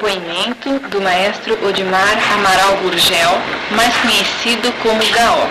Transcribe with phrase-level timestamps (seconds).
[0.00, 3.36] Depoimento do maestro Odimar Amaral Gurgel,
[3.72, 5.46] mais conhecido como Gaó.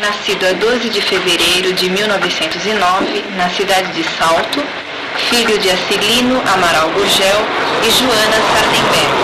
[0.00, 4.60] Nascido a 12 de fevereiro de 1909, na cidade de Salto,
[5.30, 7.38] filho de Acilino Amaral Gurgel
[7.86, 9.22] e Joana Sardenberg.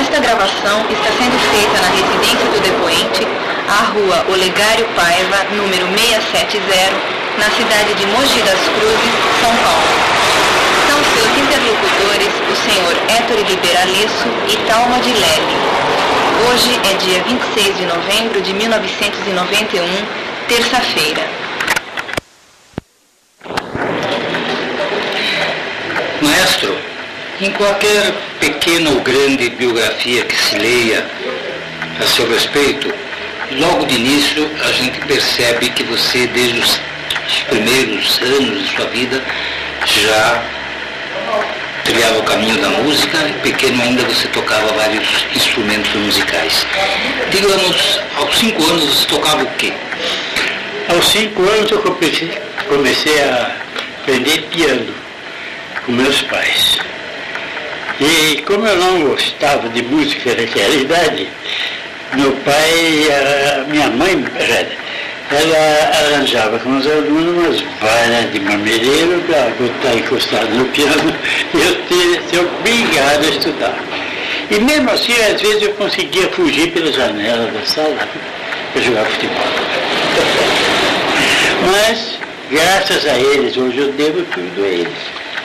[0.00, 3.28] Esta gravação está sendo feita na residência do depoente,
[3.68, 6.66] à rua Olegário Paiva, número 670,
[7.38, 10.29] na cidade de Mogi das Cruzes, São Paulo.
[11.00, 15.56] São seus interlocutores o senhor Héctor Liberaliço e Talma de Leve.
[16.46, 19.82] Hoje é dia 26 de novembro de 1991,
[20.46, 21.22] terça-feira.
[26.20, 26.76] Maestro,
[27.40, 31.06] em qualquer pequena ou grande biografia que se leia
[31.98, 32.92] a seu respeito,
[33.52, 36.78] logo de início a gente percebe que você, desde os
[37.48, 39.22] primeiros anos de sua vida,
[39.86, 40.59] já
[41.90, 46.64] trilhava o caminho da música pequeno ainda você tocava vários instrumentos musicais.
[47.32, 49.72] Digamos, aos cinco anos você tocava o quê?
[50.88, 52.30] Aos cinco anos eu comecei,
[52.68, 53.56] comecei a
[54.02, 54.94] aprender piano
[55.84, 56.78] com meus pais.
[58.00, 61.28] E como eu não gostava de música naquela idade,
[62.14, 64.24] meu pai, a minha mãe,
[65.30, 71.14] ela arranjava com os alunos umas varas de mamereiro para botar encostado no piano
[71.54, 73.78] e eu ter, ser obrigado a estudar.
[74.50, 77.96] E mesmo assim, às vezes eu conseguia fugir pela janela da sala
[78.72, 79.36] para jogar futebol.
[81.70, 82.18] Mas,
[82.50, 84.98] graças a eles, hoje eu devo tudo a eles.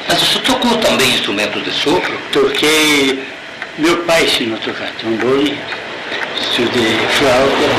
[0.07, 2.17] Mas você tocou também instrumentos de sopro?
[2.31, 3.23] Toquei,
[3.77, 5.55] meu pai ensinou a tocar trombone,
[6.41, 7.69] estudei flauta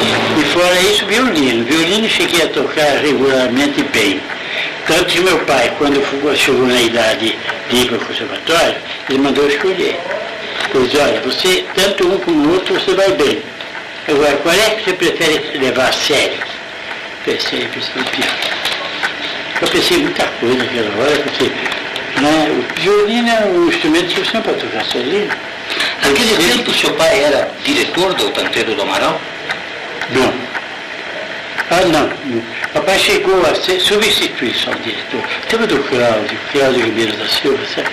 [0.00, 0.21] e
[0.52, 1.64] fora isso violino.
[1.64, 4.20] Violino cheguei a tocar regularmente bem.
[4.86, 6.02] Tanto que meu pai, quando
[6.36, 7.36] chegou na idade
[7.70, 8.74] de ir para o conservatório,
[9.08, 9.98] ele mandou escolher.
[10.74, 13.42] Ele disse, olha, você, tanto um como o outro, você vai bem.
[14.08, 16.38] Agora, qual é que você prefere levar a sério?
[17.24, 18.32] Pensei, pensei no piano.
[19.60, 21.44] Eu pensei muita coisa naquela hora, porque
[22.20, 25.30] né, o violino é um instrumento que você não pode tocar sozinho.
[26.04, 29.20] Naquele tempo, seu pai era diretor do Tanteiro do Amaral?
[30.10, 30.51] Não.
[31.72, 32.42] Ah, não.
[32.74, 35.22] Papai chegou a ser substituição diretor.
[35.48, 37.88] Tempo do Cláudio, Cláudio Ribeiro da Silva, sabe?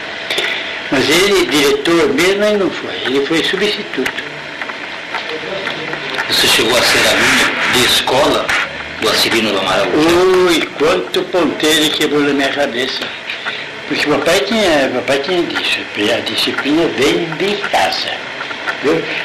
[0.92, 2.94] Mas ele, diretor mesmo, ele não foi.
[3.06, 4.24] Ele foi substituto.
[6.28, 8.46] Você chegou a ser aluno de escola
[9.02, 9.88] do Acilino do Amaral?
[9.88, 13.08] Ui, quanto ponteiro quebrou na minha cabeça.
[13.88, 18.29] Porque o papai tinha, papai tinha disciplina, a disciplina vem de casa.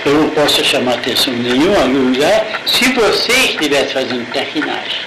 [0.05, 5.01] Eu não posso chamar atenção de nenhum lugar se você estivesse fazendo traquinagem.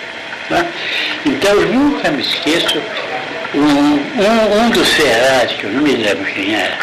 [0.50, 0.66] Né?
[1.25, 2.81] Então eu nunca me esqueço,
[3.53, 6.78] um, um, um dos Ferrari, que eu não me lembro quem era,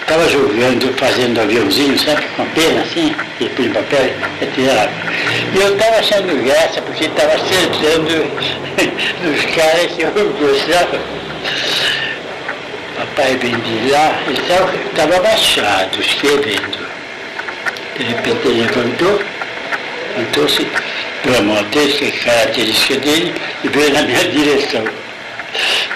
[0.00, 4.90] estava jogando, fazendo aviãozinho, sabe, com pena assim, e põe papel, e tirava.
[5.54, 8.24] E eu estava achando graça, porque estava acertando
[9.22, 11.00] nos caras que eu gostava.
[13.14, 16.78] Papai vem de lá, ele estava abaixado, escrevendo.
[17.98, 19.20] De repente ele levantou,
[20.16, 20.66] levantou-se,
[21.22, 23.34] pela modéstia característica dele,
[23.64, 24.84] e veio na minha direção.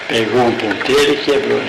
[0.07, 1.61] Pegou um ponteiro e quebrou.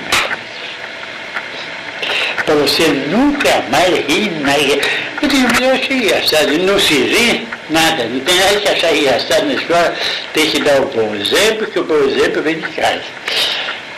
[2.44, 4.78] Para você nunca mais rir, mais
[5.22, 8.94] Eu digo, mas eu achei engraçado, não se ri, nada, não tem nada que achar
[8.94, 9.94] engraçado na escola,
[10.34, 13.17] tem que dar o bom exemplo, que o bom exemplo vem de casa.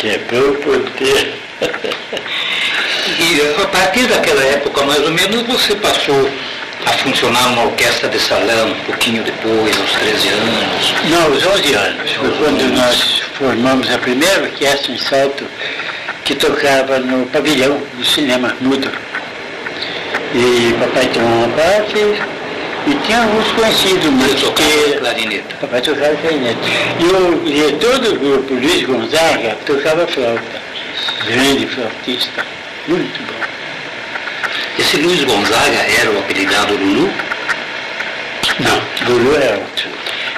[0.00, 1.32] Quebrou o ponteiro.
[3.18, 6.30] E a partir daquela época, mais ou menos, você passou
[6.86, 10.94] a funcionar numa orquestra de salão um pouquinho depois, aos 13 anos?
[11.10, 12.12] Não, aos 11 anos.
[12.12, 15.44] Foi quando nós formamos a primeira orquestra em Salto,
[16.24, 18.90] que tocava no pavilhão do cinema mudo.
[20.34, 22.39] E papai tomou uma parte
[22.86, 24.98] e tinha alguns conhecidos, mas que...
[24.98, 25.56] clarineta.
[25.60, 26.58] Papai tocava clarineta.
[26.98, 30.70] E o diretor do grupo, Luiz Gonzaga, tocava flauta.
[31.26, 32.44] Grande flautista,
[32.88, 33.40] muito bom.
[34.78, 37.10] Esse Luiz Gonzaga era o apelidado Lulu?
[38.60, 39.88] Não, Lulu é outro.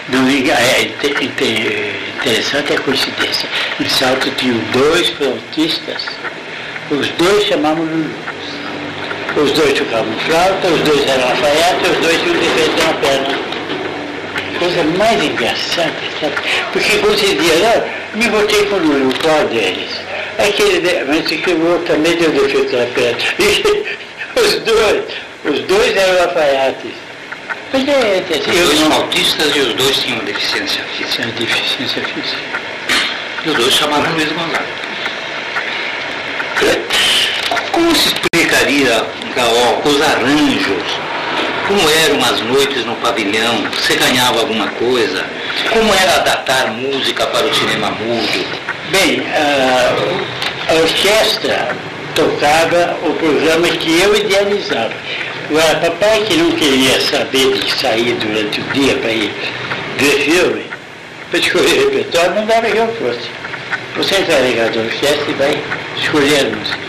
[0.08, 3.48] Não, é interessante a coincidência.
[3.80, 6.06] Em Salto tinham dois flautistas,
[6.90, 8.10] os dois chamavam Lulu.
[9.36, 13.38] Os dois tocavam flauta, os dois eram alfaiate, os dois tinham defeito na perna.
[14.58, 16.34] Coisa mais engraçada, sabe?
[16.72, 17.54] Porque quando você dizia,
[18.14, 19.90] não, me botei com o Lulu, qual deles?
[20.38, 23.18] Aquele, mas que o outro também deu defeito na perna.
[24.34, 25.04] Os dois,
[25.44, 26.92] os dois eram alfaiates.
[27.70, 28.92] Mas é, é, Os dois não...
[28.92, 31.22] autistas e os dois tinham deficiência física.
[31.22, 32.40] É, deficiência física.
[33.44, 34.64] E os dois chamaram Luiz Gonzaga.
[37.72, 39.04] Como se explicaria,
[39.34, 41.00] Gaó, os arranjos?
[41.66, 43.64] Como eram as noites no pavilhão?
[43.74, 45.24] Você ganhava alguma coisa?
[45.72, 48.46] Como era adaptar música para o cinema mudo?
[48.90, 51.74] Bem, a, orquestra
[52.14, 54.92] tocava o programa que eu idealizava.
[55.48, 59.32] Agora, papai que não queria saber de sair durante o dia para ir
[59.96, 60.66] ver filme,
[61.30, 63.30] para escolher repertório, não dava que eu fosse.
[63.96, 65.58] Você entra ligado à orquestra e vai
[65.96, 66.81] escolher a música.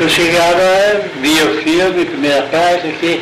[0.00, 3.20] Eu chegava, via o filme, primeira parte, que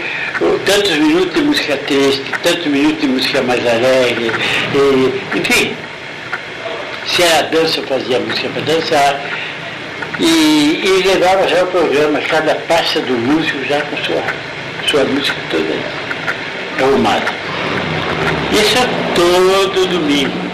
[0.66, 4.30] tantos minutos de música triste, tantos minutos de música mais alegre,
[4.74, 5.74] e, enfim.
[7.06, 9.20] Se era dança, eu fazia música para dançar.
[10.20, 14.22] E, e, levava já o programa, cada pasta do músico já com sua,
[14.86, 17.32] sua música toda arrumada.
[18.52, 20.45] Isso é todo domingo.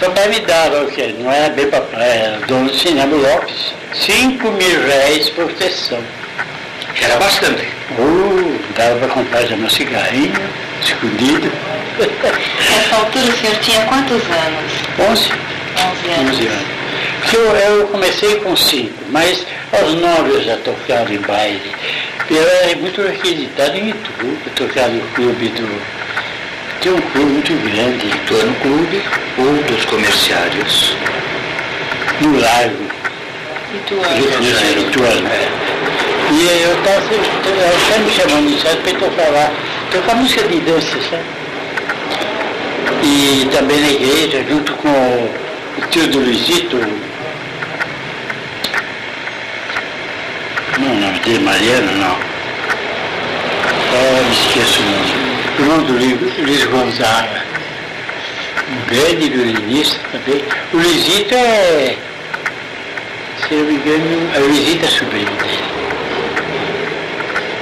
[0.00, 1.06] Papai me dava o que?
[1.18, 3.74] Não era bem papai, era dono do cinema Lopes.
[3.94, 6.02] Cinco mil reais por sessão.
[7.00, 7.66] Era bastante.
[7.98, 10.34] Uh, dava para comprar já meu cigarrinho,
[10.82, 11.50] escondido.
[12.70, 14.72] Nessa altura o senhor tinha quantos anos?
[15.10, 15.32] Onze.
[15.76, 16.34] Onze anos.
[16.34, 16.76] Onze anos.
[17.32, 21.72] Eu, eu comecei com cinco, mas aos nove eu já tocava em baile.
[22.30, 26.05] Eu era muito requisitado em Itu, eu tocava no clube do.
[26.80, 28.06] Tem um clube muito grande.
[28.06, 29.02] Ituano Clube
[29.38, 30.96] ou dos comerciários?
[32.20, 32.84] No Largo.
[33.74, 34.06] Ituano.
[36.32, 38.96] E eu estava sempre me chamando de certo para ir
[39.92, 41.24] tocar música de dança, sabe?
[43.02, 46.76] E também na igreja, junto com o tio do Luizito,
[50.78, 52.16] não, não, de Mariano, não.
[53.92, 55.25] Oh, esqueço o nome.
[55.56, 57.42] Do Luiz Gonzaga.
[58.88, 60.44] Grande violinista também.
[60.72, 61.96] O Luizito é,
[63.40, 65.64] se eu não me engano, a Luizito é sobrinho dele.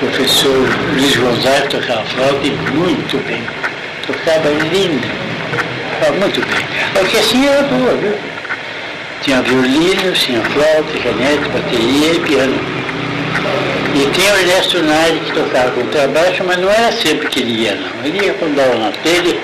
[0.03, 3.45] O professor Luiz Gonzaga tocava flauta muito bem.
[4.05, 5.07] Tocava lindo.
[6.01, 7.01] Tocava muito bem.
[7.01, 8.15] O que assim era boa, viu?
[9.23, 12.84] Tinha violino, tinha flauta, caneta, bateria e piano.
[13.95, 17.77] E tinha o Ernesto Nari que tocava contrabaixo, mas não era sempre que ele ia,
[17.77, 18.05] não.
[18.05, 19.35] Ele ia quando dava na telha,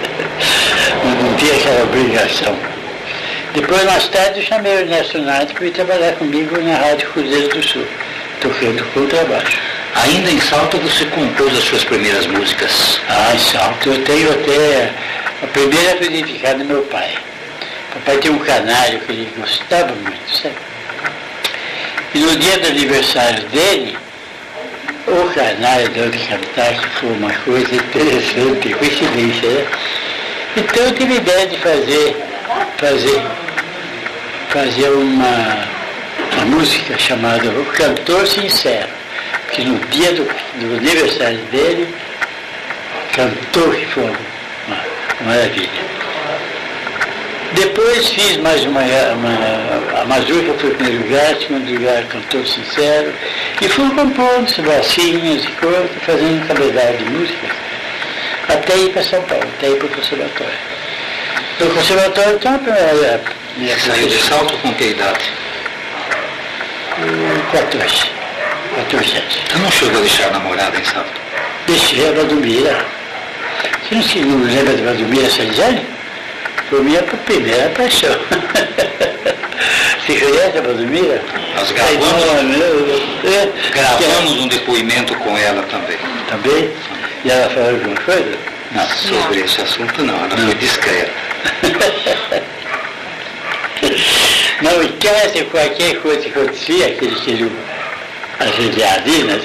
[1.22, 2.56] não tinha aquela obrigação.
[3.54, 7.48] Depois, mais tarde, eu chamei o Ernesto Nari para ir trabalhar comigo na Rádio Cruzeiro
[7.48, 7.86] do Sul,
[8.40, 9.58] tocando contrabaixo.
[9.94, 13.00] Ainda em Salto você compôs as suas primeiras músicas?
[13.08, 14.92] Ah, em Salto eu tenho até
[15.42, 17.12] a primeira dedicada ao meu pai.
[17.94, 20.54] Papai tinha um canário que ele gostava muito, sabe?
[22.14, 23.96] E no dia do aniversário dele,
[25.06, 29.66] o de cantar, que foi uma coisa interessante, coincidência, né?
[30.56, 32.16] Então eu tive ideia de fazer,
[32.78, 33.22] fazer,
[34.48, 35.68] fazer uma,
[36.32, 38.88] uma música chamada O Cantor Sincero,
[39.52, 41.94] que no dia do, do aniversário dele,
[43.14, 44.80] cantou que foi uma
[45.24, 45.99] maravilha.
[47.54, 53.12] Depois fiz mais uma, uma a Mazurca foi o primeiro lugar, segundo lugar cantor sincero,
[53.60, 57.50] e fui compondo bracinhos e coisas, fazendo cabedal de músicas,
[58.48, 60.58] até ir para São Paulo, até ir para o conservatório.
[61.58, 63.20] No conservatório, então, a primeira
[63.56, 65.32] minha Saiu de salto com que idade?
[67.52, 68.10] 14.
[68.76, 69.34] 14 anos.
[69.34, 71.20] Você não chegou a deixar a namorada em salto?
[71.66, 72.86] Deixei a Valdomira.
[73.82, 75.28] Você não se lembra de Valdomira
[76.70, 76.76] Salizane?
[76.76, 78.14] Foi minha primeira paixão.
[80.06, 81.22] Você conhece a Valdomira?
[81.54, 82.24] Nós gravamos,
[83.24, 85.98] É, gravamos um depoimento com ela também.
[86.28, 86.70] Também?
[87.24, 88.38] E ela falou alguma coisa?
[88.72, 91.12] Não, sobre esse assunto não, ela foi discreta.
[94.62, 97.50] Não, casa, qualquer coisa que acontecia, aquele que ele
[98.38, 99.40] ajoelhadinho, né?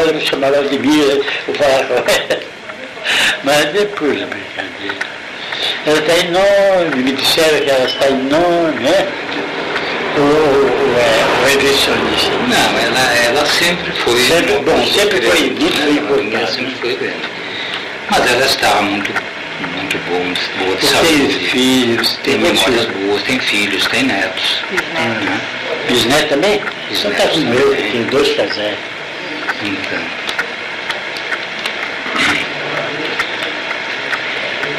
[0.00, 2.40] Olha, me chamava de Mira, eu falava com ela.
[3.44, 4.96] Mas depois a brincadeira.
[5.86, 9.08] Ela está enorme, me disseram que ela está enorme, né?
[10.16, 11.90] O, o, é, o disse.
[11.90, 14.20] Não, ela, ela sempre foi.
[14.20, 15.90] Sempre- bom, sempre foi muito né?
[15.90, 16.36] importante.
[16.36, 17.16] Ela sempre foi grande.
[18.10, 21.08] Mas ela estava muito, muito bom, boa de saúde.
[21.08, 23.06] tenho filhos, Tem tenho memórias filhos.
[23.06, 24.62] boas, tem filhos, tem netos.
[24.70, 25.24] Bisneto.
[25.24, 25.40] né?
[25.88, 26.62] Bisneto também?
[26.90, 27.90] Então tá com o Bisnetos meu, também.
[27.92, 28.76] tenho dois casais.
[29.62, 30.23] Então.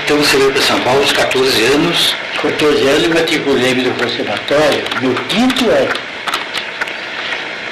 [0.06, 5.16] Então você veio para São Paulo aos 14 anos, 14 anos matriculei-me no conservatório no
[5.26, 5.94] quinto ano.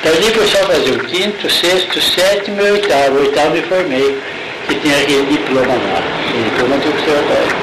[0.03, 3.17] Dali foi só fazer o quinto, sexto, sétimo e oitavo.
[3.17, 4.17] O oitavo me formei,
[4.67, 7.55] que tinha aquele diploma lá, aquele diploma do conservatório.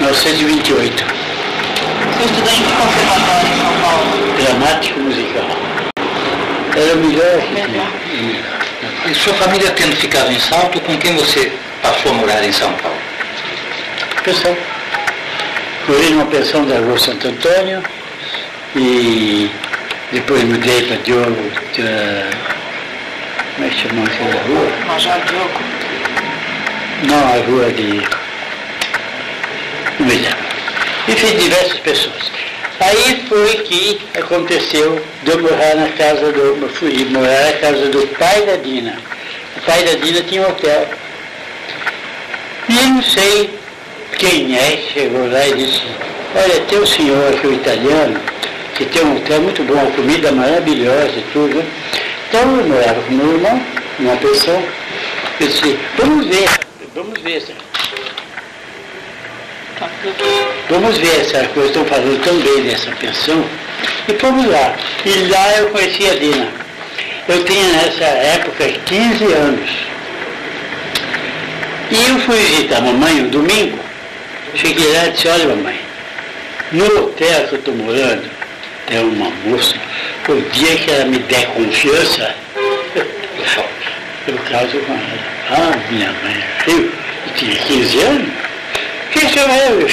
[0.00, 4.34] 1928, O senhor estudou em que conservatório em São Paulo?
[4.42, 5.46] dramático musical.
[6.76, 8.44] Era o melhor que tinha.
[9.08, 12.72] E sua família tendo ficado em Salto, com quem você passou a morar em São
[12.72, 13.03] Paulo?
[14.24, 14.56] Pensão.
[15.86, 17.82] Morei numa pensão da rua Santo Antônio
[18.74, 19.50] e
[20.12, 21.52] depois mudei para Diogo.
[23.54, 24.86] como é que chamou aquela rua?
[24.86, 25.60] Major Diogo.
[27.06, 28.02] Não, a rua de.
[30.00, 30.38] Não me lembro.
[31.06, 32.32] Enfim, diversas pessoas.
[32.80, 36.66] Aí foi que aconteceu de eu morar na casa do.
[36.70, 38.96] Fui morar na casa do pai da Dina.
[39.58, 40.88] O pai da Dina tinha um hotel.
[42.70, 43.63] E eu não sei
[44.24, 45.82] quem é chegou lá e disse,
[46.34, 48.18] olha, tem um senhor aqui, o italiano,
[48.74, 51.62] que tem um hotel muito bom, comida maravilhosa e tudo.
[52.28, 53.62] Então eu morava com meu irmão,
[53.98, 54.62] numa pensão.
[55.38, 56.48] Eu disse, vamos ver,
[56.94, 57.42] vamos ver
[60.70, 63.44] vamos ver essa coisa, estão falando tão bem dessa pensão.
[64.08, 64.74] E fomos lá.
[65.04, 66.48] E lá eu conheci a Dina.
[67.28, 69.70] Eu tinha nessa época 15 anos.
[71.90, 73.83] E eu fui visitar a mamãe um domingo.
[74.54, 75.80] Cheguei lá e disse, olha mamãe,
[76.72, 78.30] no hotel que eu estou morando,
[78.86, 79.74] tem uma moça,
[80.28, 82.34] o dia que ela me der confiança,
[84.26, 85.34] eu caso com ela.
[85.50, 88.44] Ah, minha mãe, eu, eu tinha 15 anos.
[89.12, 89.70] Que eu é?
[89.70, 89.86] meu?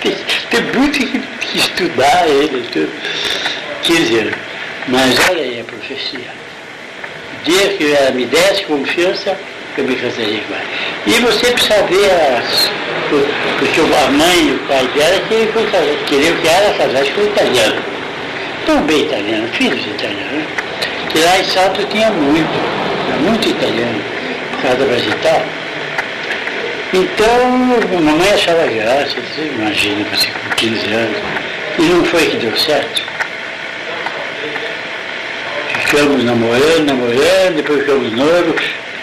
[0.00, 0.16] Tem,
[0.50, 2.90] tem muito que, que estudar ele, tudo.
[3.82, 4.34] 15 anos.
[4.88, 6.42] Mas olha aí a profecia.
[7.32, 9.36] O dia que ela me desse confiança,
[11.06, 12.70] E você precisa ver as.
[13.58, 17.82] Porque a mãe e o pai dela que queriam que ela casasse com um italiano.
[18.86, 20.32] Bem italiano, filhos italianos.
[20.32, 20.46] né?
[21.10, 22.60] Que lá em Salto tinha muito,
[23.20, 24.00] muito italiano,
[24.52, 25.42] por causa da Brasital.
[26.94, 31.16] Então, a mamãe achava graça, você imagina, você com 15 anos.
[31.78, 33.02] E não foi que deu certo.
[35.86, 38.62] Ficamos namorando, namorando, depois ficamos noivos,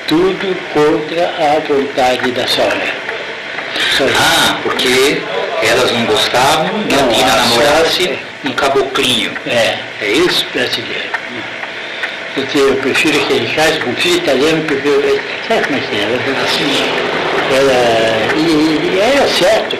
[0.09, 3.09] tudo contra a vontade da sogra.
[4.17, 5.21] Ah, porque
[5.63, 9.31] elas não gostavam que a Não, namorasse sogra- um caboclinho.
[9.47, 10.45] É, É isso?
[10.53, 11.09] brasileiro.
[12.35, 15.95] Porque eu prefiro que ele case com filho italiano, porque eu, sabe como é que
[15.95, 16.01] é?
[16.03, 16.83] Era assim,
[17.55, 19.77] ela, e, e era certo.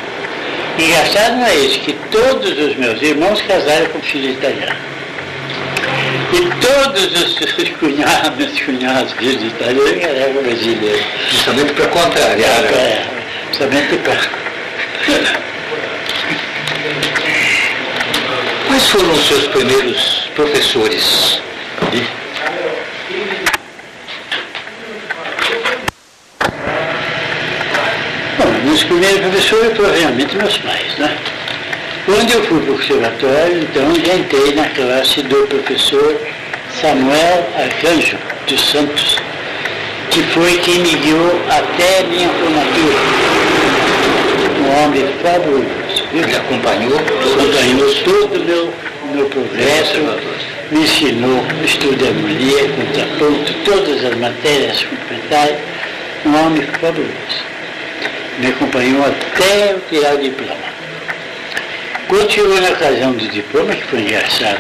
[0.78, 4.76] Engraçado não é isso, que todos os meus irmãos casaram com filho italiano.
[6.32, 11.06] E todos os os cunhados, cunhados, filhos italianos, eram brasileiros.
[11.32, 12.62] Justamente para contrariar.
[12.62, 12.70] né?
[12.72, 13.06] É,
[13.58, 14.20] somente para.
[18.68, 21.42] Quais foram os seus primeiros professores?
[28.38, 31.18] Bom, meus primeiros professores foram realmente meus pais, né?
[32.06, 36.20] Quando eu fui para o conservatório, então já entrei na classe do professor
[36.82, 39.18] Samuel Arcanjo dos Santos,
[40.10, 42.96] que foi quem me guiou até a minha formatura.
[44.60, 46.24] Um homem fabuloso, viu?
[46.24, 48.74] Ele acompanhou acompanhou todo o meu,
[49.14, 50.00] meu progresso,
[50.72, 55.58] me ensinou estudo de harmonia, contraponto, todas as matérias complementares,
[56.26, 57.50] um homem fabuloso.
[58.40, 60.79] Me acompanhou até eu tirar o diploma.
[62.10, 64.60] Quando chegou na ocasião do diploma, que foi engraçado,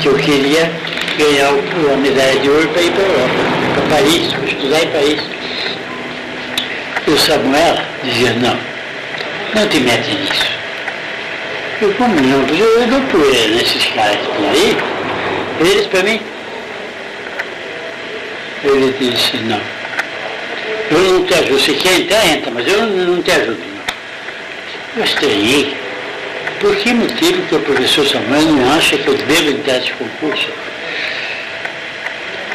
[0.00, 0.70] que eu queria
[1.18, 3.34] ganhar a medalha de ouro para ir para a Europa,
[3.74, 5.20] para Paris, para estudar em Paris.
[7.08, 8.56] O Samuel dizia, não,
[9.56, 10.52] não te mete nisso.
[11.80, 12.46] Eu, como não?
[12.56, 14.76] Eu dou poeira nesses caras por aí.
[15.58, 16.20] Eles para mim.
[18.62, 19.60] Ele disse, não.
[20.92, 21.58] Eu não te ajudo.
[21.58, 24.98] Se quer entrar, entra, mas eu não te ajudo, não.
[24.98, 25.82] Eu estranhei.
[26.62, 30.48] Por que motivo que o professor Samuel não acha que eu devo entrar nesse concurso?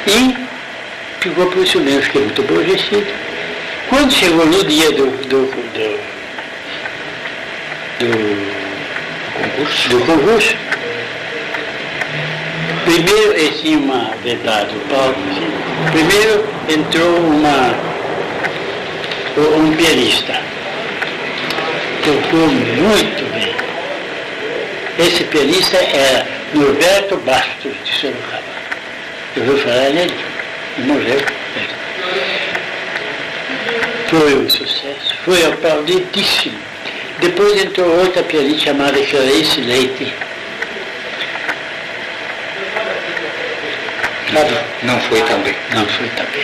[0.08, 0.34] E
[1.20, 3.06] ficou por isso mesmo, fiquei muito aborrecido.
[3.90, 6.00] Quando chegou no dia do, do, do,
[8.00, 8.58] do
[9.34, 10.56] concurso, do concurso.
[12.86, 15.52] Primeiro ele tinha uma assim.
[15.92, 17.76] primeiro entrou uma,
[19.58, 20.42] um pianista.
[22.06, 23.67] Tocou muito bem.
[25.00, 28.44] Esse pianista era Norberto Bastos de Sorocaba.
[29.36, 30.14] Eu vou falar nele,
[30.78, 31.22] ele morreu.
[34.10, 36.58] Foi um sucesso, foi aplaudidíssimo.
[37.20, 40.14] Depois entrou outra pianista chamada Clarice Leite.
[44.34, 44.58] Sabe?
[44.84, 45.56] Não foi também.
[45.74, 46.42] Não foi também.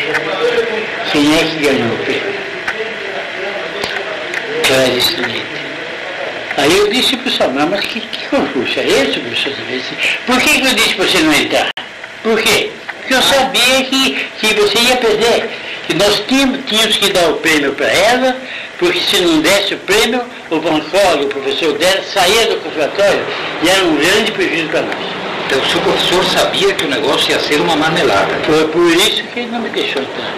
[1.12, 2.34] Quem é que ganhou o prêmio?
[4.68, 5.63] Clarice Leite.
[6.64, 9.52] Aí eu disse para o Samuel, mas que, que concurso é esse, professor?
[10.26, 11.68] Por que, que eu disse para você não entrar?
[12.24, 12.72] Por quê?
[13.00, 15.50] Porque eu sabia que, que você ia perder.
[15.86, 18.38] Que nós tínhamos, tínhamos que dar o prêmio para ela,
[18.80, 23.26] porque se não desse o prêmio, o Bancolo, o professor dela, saía do conservatório
[23.62, 25.06] e era um grande prejuízo para nós.
[25.46, 28.40] Então o seu professor sabia que o negócio ia ser uma marmelada.
[28.46, 30.34] Foi por isso que ele não me deixou entrar.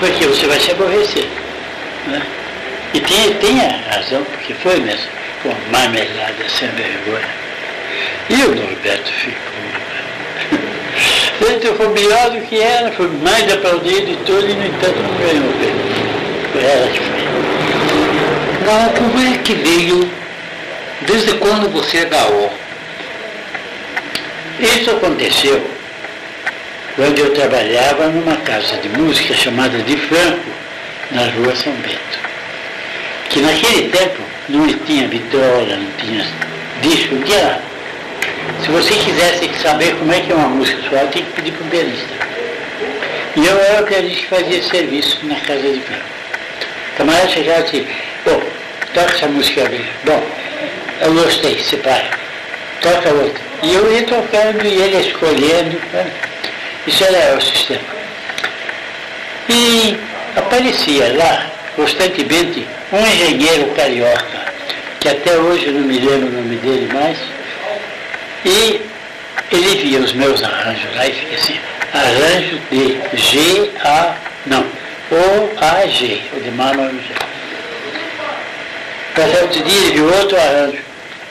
[0.00, 1.28] Porque você vai se aborrecer.
[2.06, 2.22] Né?
[2.94, 5.25] E tinha, tinha razão, porque foi mesmo.
[5.42, 7.28] Com marmelada sem vergonha.
[8.28, 9.56] E o Norberto ficou.
[11.40, 15.14] Ele foi melhor do que ela, foi mais aplaudido de tudo e, no entanto, não
[15.18, 16.52] ganhou o.
[16.52, 17.26] Foi ela que foi.
[18.66, 20.10] Não, como é que veio?
[21.02, 22.48] Desde quando você é gaó?
[24.58, 25.70] Isso aconteceu
[26.96, 30.50] quando eu trabalhava numa casa de música chamada de Franco,
[31.10, 32.18] na rua São Bento.
[33.28, 36.26] Que naquele tempo não tinha vitrola, não tinha
[36.82, 37.62] disco, não tinha nada.
[38.62, 41.66] Se você quisesse saber como é que é uma música suave, tinha que pedir para
[41.66, 42.14] um pianista.
[43.36, 46.04] E eu era o pianista que fazia serviço na casa de Franco.
[46.92, 47.88] O camarada chegava e disse,
[48.24, 48.30] pô,
[48.94, 49.84] toca essa música ali.
[50.04, 50.22] Bom,
[51.02, 52.10] eu gostei, separa.
[52.80, 53.42] Toca outra.
[53.62, 55.80] E eu ia tocando e ele escolhendo.
[55.92, 56.10] Né?
[56.86, 57.80] Isso era o sistema.
[59.48, 59.98] E
[60.36, 64.46] aparecia lá, constantemente, um engenheiro carioca,
[65.00, 67.18] que até hoje não me lembro o nome dele mais,
[68.44, 68.80] e
[69.52, 71.56] ele via os meus arranjos lá e fica assim,
[71.92, 74.14] arranjo de G, A,
[74.46, 74.64] não,
[75.10, 77.14] O, A, G, o de Manuel G.
[79.14, 80.78] Passar outro dia ele viu outro arranjo.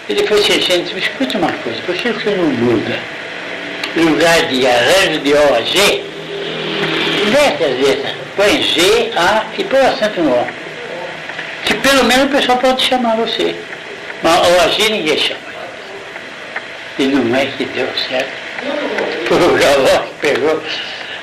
[0.08, 3.00] Ele foi se enchendo e disse, uma coisa, por que você não muda?
[3.96, 6.04] Lugar de arranjo de O a G,
[7.26, 10.48] letras, põe G, A e põe o acento no O.
[11.66, 13.56] Que pelo menos o pessoal pode chamar você.
[14.24, 15.40] Mas G ninguém chama.
[16.98, 18.46] E não é que deu certo.
[19.32, 20.64] O Galó que pegou.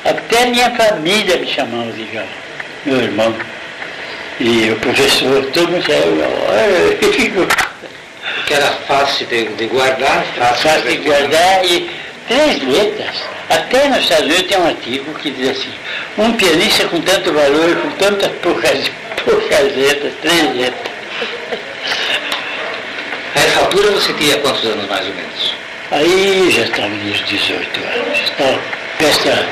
[0.05, 2.27] Até minha família me chamava de Galó,
[2.85, 3.35] meu irmão.
[4.41, 7.53] E o professor, todo mundo saiu Galó.
[8.47, 11.91] Que era fácil de, de guardar, fácil, Fácil de guardar e
[12.33, 13.16] três letras.
[13.51, 15.73] Até nos Estados Unidos tem um artigo que diz assim,
[16.16, 18.90] um pianista com tanto valor e com tantas poucas,
[19.25, 20.92] poucas letras, três letras.
[23.35, 25.55] A essa altura você tinha quantos anos mais ou menos?
[25.90, 28.59] Aí já estava nos 18 anos, já estava
[28.97, 29.45] prestes a,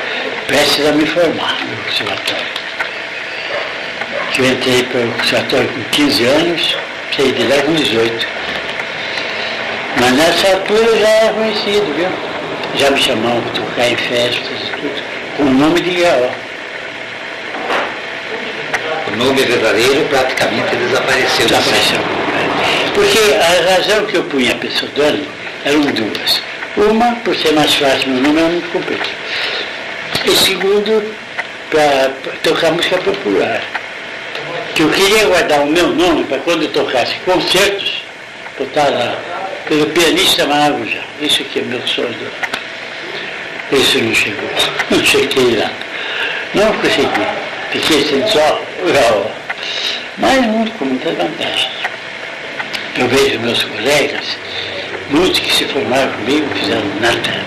[0.47, 2.61] prestes a me formar no conservatório.
[4.39, 6.77] Eu entrei para o conservatório com 15 anos,
[7.15, 8.27] saí de lá com 18.
[9.99, 12.30] Mas nessa altura já era conhecido, viu?
[12.75, 15.03] Já me chamavam para tocar em festas e tudo,
[15.37, 16.29] com o nome de Gaó.
[19.07, 21.47] O nome verdadeiro praticamente desapareceu.
[21.47, 21.99] Desapareceu.
[22.93, 25.27] Porque a razão que eu punha pseudônimo
[25.65, 26.41] eram duas.
[26.77, 29.09] Uma, por ser mais fácil, meu nome era muito comprido.
[30.25, 31.13] E segundo,
[31.69, 32.11] para
[32.43, 33.61] tocar música popular.
[34.75, 38.03] Que eu queria guardar o meu nome para quando eu tocasse concertos,
[38.57, 39.17] botar lá,
[39.67, 41.01] pelo pianista Maravilha.
[41.21, 42.15] Isso aqui é meu sonho.
[43.71, 44.49] Isso não chegou.
[46.53, 47.27] Não consegui.
[47.71, 49.25] Fiquei só Gaó.
[50.17, 51.69] Mas muito com muitas vantagens.
[52.97, 54.37] Eu vejo meus colegas,
[55.09, 57.41] muitos que se formaram comigo, fizeram nada.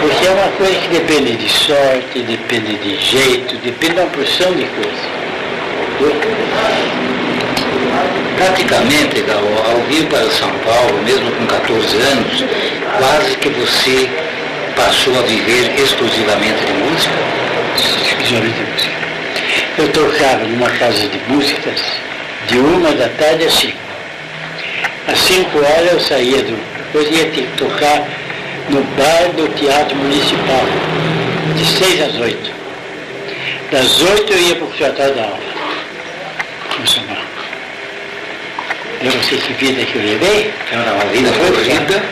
[0.00, 4.52] Porque é uma coisa que depende de sorte, depende de jeito, depende de uma porção
[4.52, 5.24] de coisas.
[8.36, 12.44] Praticamente, Gal, ao vir para São Paulo, mesmo com 14 anos,
[12.98, 14.08] quase que você
[14.74, 17.14] passou a viver exclusivamente de música?
[17.76, 19.04] Exclusivamente de música.
[19.78, 21.80] Eu tocava numa casa de músicas
[22.48, 23.78] de uma da tarde às cinco.
[25.06, 26.74] Às cinco horas eu saía do.
[26.92, 28.06] Depois ia ter que tocar
[28.70, 30.64] no bar do Teatro Municipal,
[31.56, 32.50] de seis às oito.
[33.70, 35.38] Das oito eu ia para o conservatório da aula.
[36.78, 37.33] No São Paulo.
[39.04, 40.50] Eu não sei que vida que eu levei.
[40.72, 42.02] Era uma vida corrida,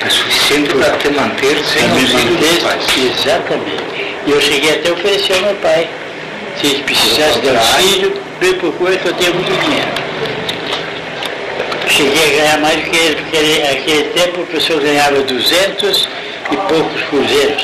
[0.00, 3.84] é suficiente para te manter sem manter, exatamente.
[4.26, 5.86] E eu cheguei até a oferecer ao meu pai.
[6.58, 9.88] Se ele precisasse de auxílio, me procura que eu tenho muito dinheiro.
[11.90, 16.08] Cheguei a ganhar mais do que ele, porque ele, naquele tempo o professor ganhava 200
[16.50, 17.62] e poucos cruzeiros.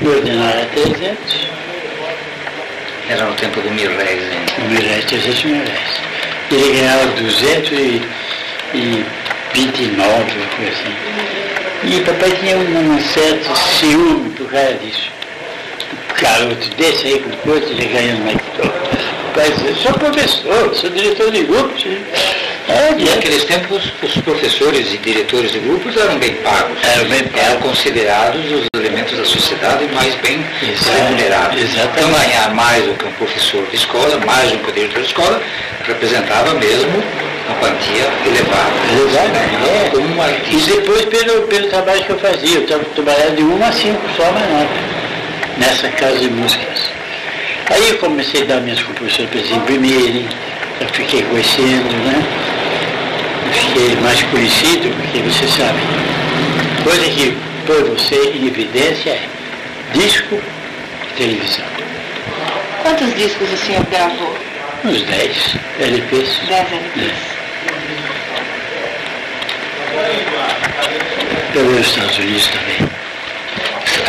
[0.00, 1.48] O ordinário era 300,
[3.08, 4.22] Era no tempo do mil réis
[4.58, 6.11] o mil reais, 300 mil reais.
[6.52, 8.04] Ele ganhava 229,
[10.04, 10.94] uma coisa assim.
[11.84, 15.10] E papai tinha um, um certo ciúme por causa disso.
[15.92, 18.72] Um garoto desse aí com coisa, ele ganhando mais que todo.
[19.34, 21.72] Pai dizia, sou professor, sou diretor de grupo.
[22.66, 26.76] Sim." É, E naqueles tempos os professores e diretores de grupos eram bem pagos.
[26.82, 27.46] Eram bem pagos.
[27.48, 31.60] Eram considerados os elementos da sociedade mais bem remunerados.
[31.60, 31.98] exatamente.
[31.98, 35.06] Então ganhar mais do que um professor de escola, mais do que um diretor de
[35.06, 35.42] escola,
[35.86, 37.02] representava mesmo
[37.48, 38.72] uma quantia elevada.
[38.92, 39.90] Elevada, é.
[39.90, 40.70] Como um E artista.
[40.76, 44.30] depois pelo, pelo trabalho que eu fazia, eu tra- trabalhava de 1 a 5 só,
[44.32, 44.68] mas nada,
[45.58, 46.90] nessa casa de músicas.
[47.70, 50.28] Aí eu comecei a dar minhas composições para eles imprimirem,
[50.80, 52.22] eu fiquei conhecendo, né?
[53.52, 55.78] Fiquei mais conhecido, porque você sabe,
[56.84, 57.36] coisa que
[57.66, 59.28] põe você em evidência é
[59.92, 60.40] disco
[61.10, 61.64] e televisão.
[62.82, 64.36] Quantos discos o senhor gravou?
[64.84, 66.40] Uns 10 LPs.
[66.48, 67.32] 10 LPs.
[71.52, 72.88] Pelos Estados Unidos também.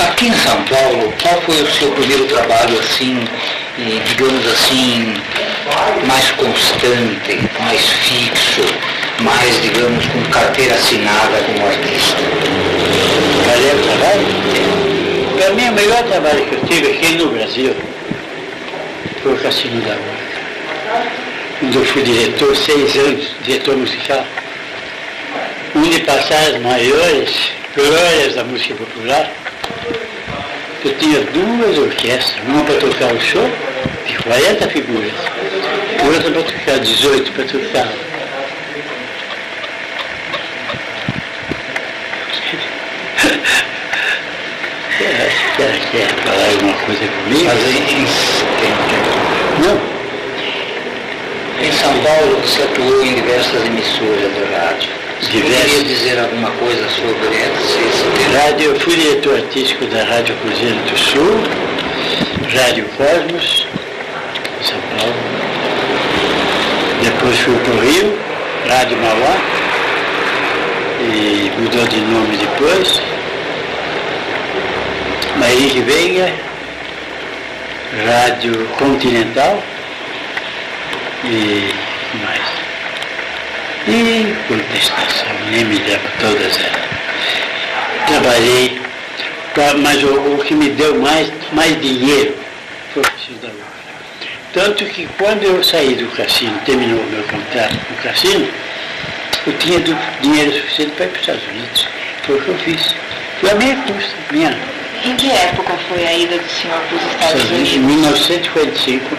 [0.07, 3.23] Aqui em São Paulo, qual foi o seu primeiro trabalho assim,
[3.79, 5.13] eh, digamos assim,
[6.07, 8.65] mais constante, mais fixo,
[9.23, 12.17] mais, digamos, com carteira assinada como artista?
[13.45, 14.25] Cadê o trabalho?
[15.37, 17.75] Para mim, o melhor trabalho que eu tive aqui no Brasil
[19.21, 21.13] foi o Cassino da Mônica.
[21.63, 24.25] Onde eu fui diretor, seis anos, diretor musical.
[25.75, 29.31] Onde passaram as maiores glórias da música popular.
[30.83, 33.49] Eu tinha duas orquestras, uma para tocar o show,
[34.05, 35.13] de 40 figuras,
[36.05, 38.12] outra para tocar 18 para tocar.
[45.55, 47.49] Será que quer falar alguma coisa comigo?
[47.51, 48.07] Em, em,
[49.59, 49.93] Não,
[51.63, 54.89] em São Paulo você atuou em diversas emissoras de rádio.
[55.21, 58.39] Você poderia dizer alguma coisa sobre tema?
[58.39, 61.39] rádio, eu fui diretor artístico da Rádio Cruzeiro do Sul,
[62.53, 63.65] Rádio Cosmos,
[64.59, 65.15] em São Paulo.
[67.03, 68.19] Depois fui para o Rio,
[68.67, 69.37] Rádio Mauá,
[70.99, 73.12] e mudou de nome depois.
[75.43, 76.31] Maíri Veiga,
[78.07, 79.61] Rádio Continental
[81.25, 81.69] e
[82.23, 82.41] mais.
[83.85, 86.83] E contestação, nem me lembro todas elas.
[88.07, 88.81] Trabalhei,
[89.53, 92.35] pra- mas o, o que me deu mais, mais dinheiro
[92.93, 93.63] foi o Cassino da Lua.
[94.53, 98.47] Tanto que quando eu saí do cassino, terminou o meu contrato com o cassino,
[99.45, 99.79] eu tinha
[100.21, 101.87] dinheiro suficiente para ir para os Estados Unidos.
[102.25, 102.95] Foi o que eu fiz.
[103.41, 104.72] Foi a minha custa, minha.
[105.03, 107.97] Em que época foi a ida do senhor para os Estados Unidos, em Unidos?
[107.97, 109.17] 1945,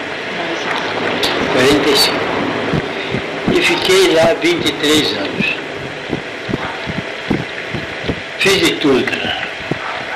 [1.53, 2.17] 45.
[3.53, 5.45] E fiquei lá 23 anos.
[8.39, 9.43] Fiz de tudo lá.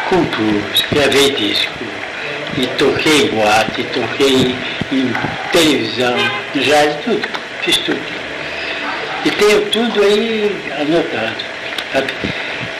[0.09, 1.85] Compus, gravei disco,
[2.57, 4.55] e toquei em boate, toquei
[4.91, 5.13] em
[5.51, 6.15] televisão,
[6.55, 7.29] rádio, tudo.
[7.61, 8.01] Fiz tudo.
[9.23, 11.35] E tenho tudo aí anotado.
[11.93, 12.13] sabe?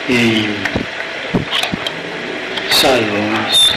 [0.09, 0.68] Em
[2.79, 3.73] salões,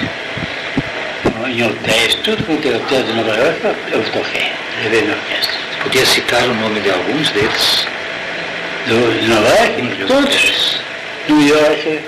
[1.48, 3.60] em hotéis, tudo quanto é hotel de Nova York,
[3.90, 4.52] eu, toquei,
[4.84, 5.58] levei minha orquestra.
[5.82, 7.86] Podia citar o nome de alguns deles?
[8.86, 10.80] Do, de Nova York, todos.
[11.28, 12.00] New York,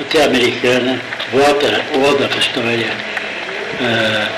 [0.00, 1.00] Hotel Americana,
[1.32, 2.90] Volta, Volta para a História.
[3.80, 4.28] ah,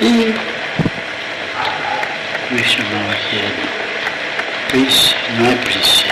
[0.00, 0.34] e.
[2.48, 3.54] Como é que chamava aquele?
[4.68, 6.04] Prince, não é Prince.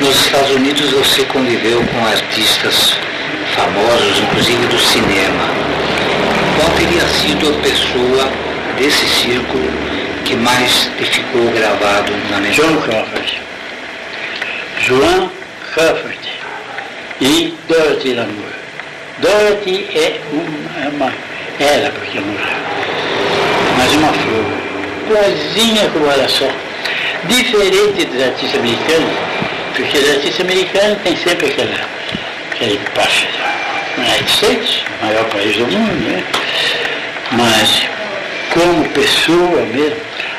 [0.00, 2.96] Nos Estados Unidos você conviveu com artistas
[3.54, 5.44] famosos, inclusive do cinema.
[6.56, 8.30] Qual teria sido a pessoa
[8.78, 9.70] desse círculo
[10.24, 12.52] que mais te ficou gravado na memória?
[12.52, 13.42] John Crawford.
[14.80, 15.30] Joan
[15.74, 16.18] Crawford
[17.20, 18.52] e Dorothy Lamour.
[19.18, 21.12] Dorothy é uma, é uma
[21.60, 22.56] era porque morreu,
[23.78, 24.44] mas uma flor,
[25.06, 26.48] igualzinha como ela só.
[27.28, 29.12] Diferente dos artistas americanos,
[29.76, 31.88] porque os artistas americanos têm sempre aquela,
[32.62, 33.26] aquela equipaxe.
[33.98, 36.24] United States, o maior país do mundo, né?
[37.32, 37.82] Mas
[38.54, 39.96] como pessoa mesmo,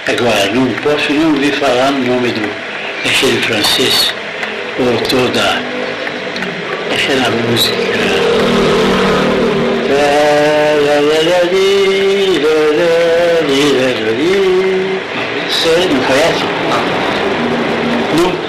[0.07, 2.63] agora não posso nem ouvir falar no nome do
[3.03, 4.13] daquele francês,
[4.79, 5.61] o autor da
[6.93, 7.75] aquela música.
[15.49, 16.52] Você não conhece?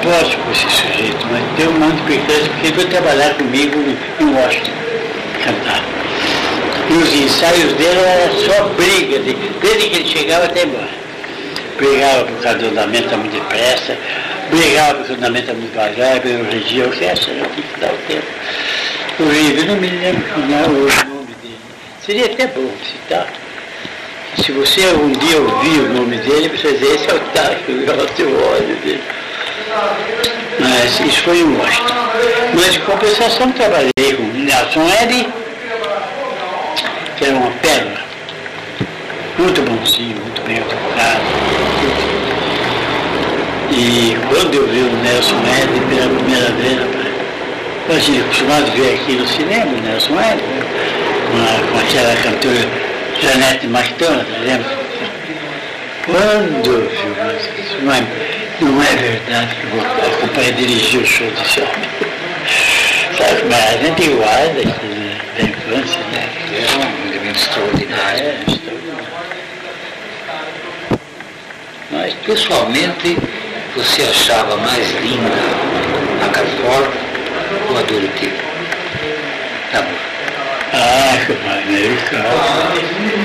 [0.05, 3.79] Posso com esse sujeito, mas tem um monte de implicância, porque ele foi trabalhar comigo
[4.21, 4.73] em Washington,
[5.43, 5.83] cantar.
[6.91, 10.91] E os ensaios dele eram só briga, de- desde que ele chegava até embora.
[11.79, 13.97] Brigava por causa do andamento muito depressa,
[14.51, 17.93] brigava porque o andamento é muito devagar, eu regia a orquestra, eu tinha que dar
[17.93, 18.27] o tempo.
[19.21, 21.59] Horrível, não me lembro não, o nome dele.
[22.05, 23.27] Seria até bom citar.
[24.37, 28.07] Se você um dia ouvir o nome dele, você dizer, esse é o Tacho, eu
[28.09, 29.03] tenho ódio dele.
[30.61, 31.95] Mas isso foi um Washington.
[32.55, 35.29] Mas de compensação trabalhei com Nelson Eddy,
[37.17, 38.05] que era uma pérola.
[39.39, 41.25] Muito bonzinho, muito bem educado.
[43.71, 46.79] E quando eu vi o Nelson Eddy pela primeira vez,
[47.89, 50.43] eu tinha acostumado a ver aqui no cinema o Nelson Eddy,
[51.31, 52.69] com, com aquela cantora
[53.21, 54.85] Janete Martona, lembra?
[56.07, 58.03] Quando eu vi, não é,
[58.65, 61.91] não é verdade que eu vou acompanhar dirigir o show desse homem.
[63.17, 64.95] Sabe, mas a gente guarda aquilo
[65.37, 66.29] da infância, né?
[66.53, 68.21] É um elemento extraordinário.
[68.21, 69.09] É, extraordinário.
[71.91, 73.19] Mas, pessoalmente,
[73.77, 75.29] você achava mais linda
[76.25, 76.93] a Carfor
[77.71, 78.33] ou a Dorothy?
[79.73, 80.15] Tá bom.
[80.73, 82.25] Ah, que maneiro, cara.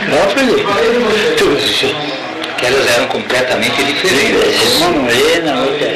[0.06, 2.19] Cara, tudo isso.
[2.60, 4.76] Que elas eram completamente diferentes.
[4.78, 5.88] Uma morena, outra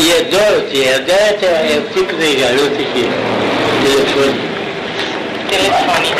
[0.00, 3.08] e a Dorothy, a Dorothy é o tipo de garota que
[3.84, 4.48] telefone
[5.50, 6.14] Telefone.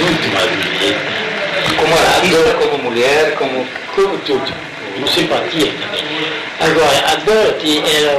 [0.00, 1.00] muito mais bonita.
[1.78, 3.66] Como artista, como mulher, como...
[3.94, 4.52] Como tudo.
[5.00, 6.04] Com simpatia também.
[6.60, 8.12] Agora, a Dorothy era.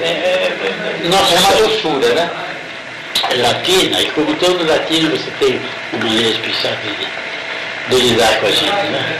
[0.00, 0.52] É, é,
[1.04, 2.30] é, nossa, É uma doçura, né?
[3.36, 5.60] latina, e como todo latino você tem
[5.92, 6.52] uma maneira de,
[7.88, 9.16] de lidar com a gente, né?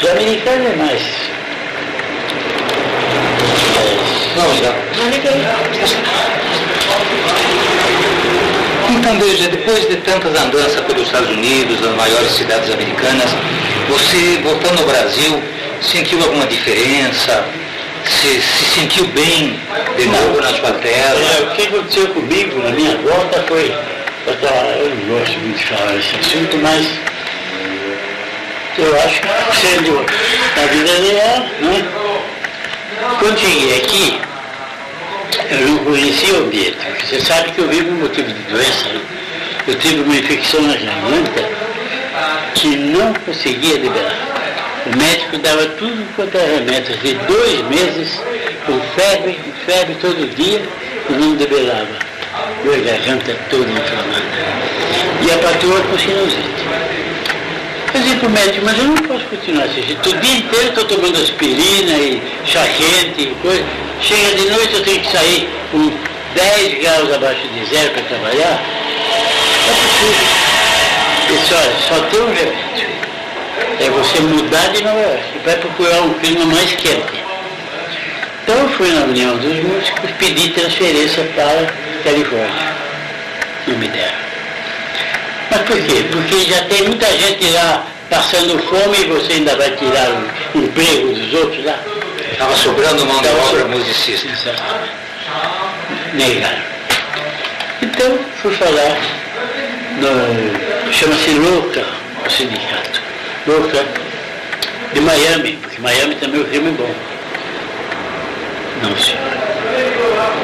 [0.00, 1.02] Os americanos é mais.
[4.36, 4.72] Não, já.
[8.90, 13.30] Então, veja, depois de tantas andanças pelos Estados Unidos, nas maiores cidades americanas,
[13.88, 15.42] você, voltando ao Brasil,
[15.80, 17.44] sentiu alguma diferença?
[18.04, 19.60] Se, se sentiu bem
[19.96, 21.14] de novo na sua terra?
[21.38, 23.72] É, o que aconteceu comigo na minha volta foi.
[24.26, 26.86] Eu, tava- eu gosto muito de falar desse assunto, mas
[28.78, 29.28] eu acho que
[29.60, 31.84] sendo a vida real, né?
[33.18, 34.20] Quando cheguei aqui,
[35.50, 38.88] eu não conhecia o ambiente, você sabe que eu vivo um motivo de doença.
[38.88, 39.00] Né?
[39.66, 41.48] Eu tive uma infecção na garganta
[42.54, 44.16] que não conseguia liberar.
[44.86, 48.20] O médico dava tudo quanto era remédio, de dois meses,
[48.66, 50.62] com febre, febre todo dia,
[51.08, 52.12] e não debelava.
[52.64, 54.22] E a garganta toda inflamada.
[55.22, 57.01] E a patroa com sinusite.
[57.94, 59.80] Eu disse para o médico, mas eu não posso continuar assim.
[59.80, 63.64] O dia inteiro estou tomando aspirina e chá quente e coisa.
[64.00, 65.92] Chega de noite eu tenho que sair com
[66.34, 68.62] 10 graus abaixo de zero para trabalhar.
[69.68, 70.42] É possível.
[71.32, 72.88] Olha, só tem um remédio.
[73.80, 75.22] É você mudar de Nova York.
[75.44, 77.22] Vai procurar um clima mais quente.
[78.42, 81.66] Então eu fui na União dos Músicos, pedi transferência para
[82.02, 82.74] Califórnia.
[83.66, 84.21] Não me deram.
[85.52, 86.02] Mas por quê?
[86.10, 90.08] Porque já tem muita gente lá passando fome e você ainda vai tirar
[90.54, 91.78] o emprego dos outros lá.
[92.32, 94.54] Estava sobrando mão de Tava obra musicista.
[96.14, 96.62] Negaram.
[97.82, 98.96] Então fui falar
[100.90, 101.84] chama-se Louca,
[102.26, 103.02] o sindicato.
[103.46, 103.84] Louca
[104.94, 106.94] de Miami, porque Miami também o filme é bom.
[108.82, 109.20] Não, senhor.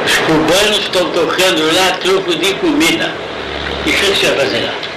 [0.05, 3.11] Os cubanos estão tocando lá troco de comida.
[3.87, 4.89] E o que você vai fazer lá?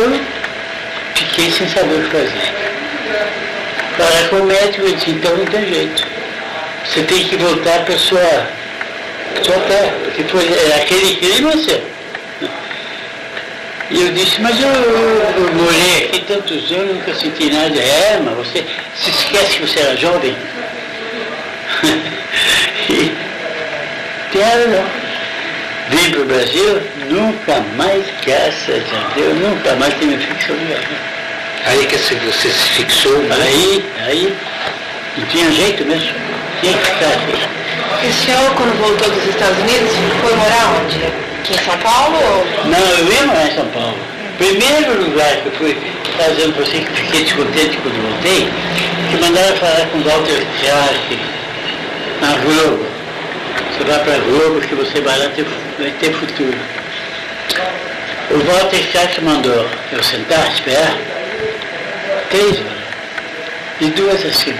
[0.00, 0.18] Então,
[1.14, 2.52] fiquei sem saber o que fazer.
[3.98, 6.06] Falar com o médico, ele disse, então não tem jeito.
[6.86, 8.48] Você tem que voltar para sua,
[9.42, 11.82] sua terra, porque foi, é aquele clima seu.
[13.90, 17.78] E eu disse, mas eu, eu- eu morei aqui tantos anos, nunca senti nada.
[17.78, 18.64] É, mas você
[18.96, 20.34] se esquece que você era jovem?
[22.88, 23.12] e,
[24.32, 24.99] claro, não.
[25.90, 31.20] Vim para o Brasil, nunca mais, graças a Deus, nunca mais tive infecção de garganta.
[31.66, 33.36] Aí que se você se fixou, né?
[33.42, 34.36] Aí, aí,
[35.18, 36.14] não tinha jeito mesmo.
[36.60, 37.60] Tinha que ficar aqui.
[38.02, 39.90] E o senhor, quando voltou dos Estados Unidos,
[40.22, 40.96] foi morar onde?
[41.40, 42.70] Aqui em São Paulo ou...
[42.70, 43.98] Não, eu ia morar em São Paulo.
[44.38, 45.76] Primeiro lugar que eu fui,
[46.16, 48.48] dizendo para você que fiquei descontente quando voltei,
[49.10, 51.18] que mandaram falar com o Walter Clark
[52.20, 52.86] na Globo.
[53.76, 55.44] Você vai para a Globo que você vai lá ter,
[55.80, 56.58] vai ter futuro.
[58.30, 60.96] O Walter Clark mandou eu sentar, esperar,
[62.30, 62.80] três horas.
[63.80, 64.58] De duas a cinco.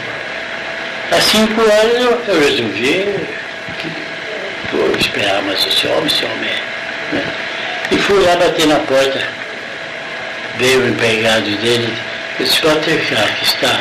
[1.13, 3.29] Às cinco horas eu, eu resolvi
[4.73, 7.15] vou esperar, mas esse homem, esse homem é.
[7.15, 7.25] Né?
[7.91, 9.21] E fui lá bater na porta.
[10.59, 11.93] Veio o empregado dele,
[12.39, 13.81] disse, Walter Clark, está?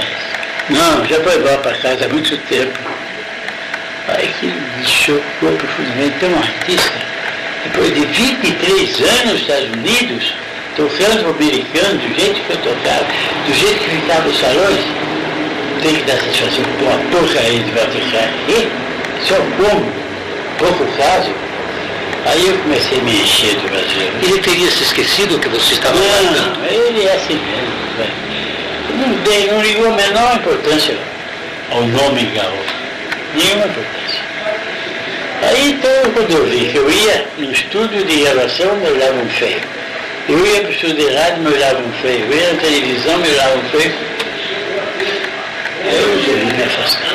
[0.69, 2.79] Não, já foi embora para casa há muito tempo.
[4.07, 6.19] Aí que me chocou profundamente.
[6.19, 6.93] Tem um artista,
[7.63, 10.33] depois de 23 anos nos Estados Unidos,
[10.75, 13.05] tocando americano, do jeito que eu tocava,
[13.47, 14.79] do jeito que ficava os salões,
[15.81, 18.33] tem que dar satisfação com uma porcaria de Vaticano.
[18.47, 18.67] E
[19.25, 19.85] só como,
[20.57, 21.31] pouco caso,
[22.25, 24.11] aí eu comecei a me encher do Brasil.
[24.23, 26.65] Ele teria se esquecido que você estava Não, cantando?
[26.65, 27.79] ele é assim mesmo.
[28.97, 30.97] Não, dei, não ligou a menor importância
[31.71, 32.75] ao nome gaúcho.
[33.35, 34.19] Nenhuma importância.
[35.41, 39.61] Aí então, quando eu vi que eu ia no estúdio de gravação, me olhavam feio.
[40.27, 42.25] Eu ia para o estúdio de rádio, me olhavam feio.
[42.25, 43.93] Eu ia na televisão, me olhavam feio.
[45.85, 47.09] Eu resolvi me afastar.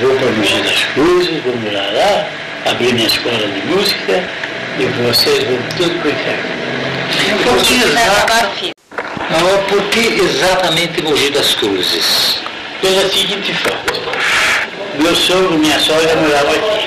[0.00, 2.26] Vou para Mogi das Cruzes, vou morar lá,
[2.70, 4.22] abrir minha escola de música
[4.78, 6.58] e vocês vão tudo para o inferno.
[7.42, 8.72] Por que, exa- Acabaram o filho.
[9.30, 12.38] Não, por que exatamente Mogi das Cruzes?
[12.80, 14.00] Pela seguinte fato.
[15.02, 16.77] Meu sogro e minha sogra moravam aqui.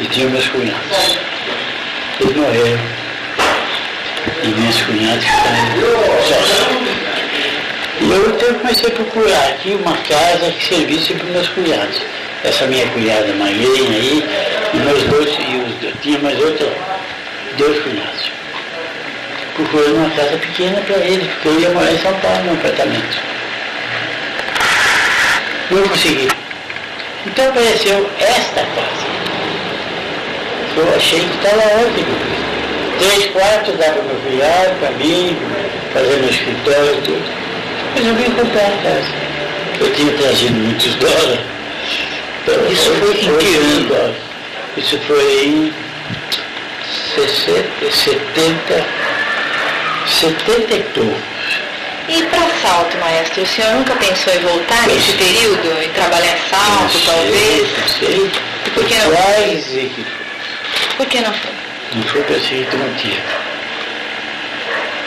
[0.00, 1.18] E tinha meus cunhados.
[2.20, 2.80] Eles morreram.
[4.42, 6.96] E meus cunhados ficaram sós.
[7.98, 12.02] E eu então comecei a procurar aqui uma casa que servisse para meus cunhados.
[12.44, 14.22] Essa minha cunhada magrinha aí,
[14.74, 16.70] e meus dois, e os, eu tinha mais outra,
[17.56, 18.30] dois cunhados.
[19.54, 23.18] Procurando uma casa pequena para eles, porque eu ia morar em São Paulo, num apartamento.
[25.70, 26.28] Não consegui.
[27.26, 29.05] Então apareceu esta casa.
[30.76, 32.16] Eu achei que estava ótimo.
[32.98, 35.36] Três quartos dava para cunhado, para mim,
[35.92, 37.24] fazer meu escritório e tudo.
[37.94, 39.14] Resolvi comprar a casa.
[39.80, 41.40] Eu tinha trazido muitos dólares.
[42.42, 43.56] Então, Isso foi em que
[43.94, 44.14] ano?
[44.76, 45.74] Isso foi em
[47.14, 48.84] 60, 70,
[50.06, 51.36] 70
[52.08, 56.48] e para Salto, maestro, o senhor nunca pensou em voltar nesse período e trabalhar em
[56.48, 57.68] Salto, talvez?
[57.68, 58.30] Pensei,
[58.64, 59.10] E por que não?
[59.10, 60.06] Quase que
[60.96, 61.52] Por que não foi?
[61.94, 63.20] Não foi prefeito motivo.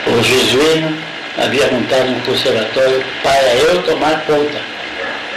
[0.06, 0.96] O jesuíno
[1.38, 4.62] havia montado um conservatório para eu tomar conta.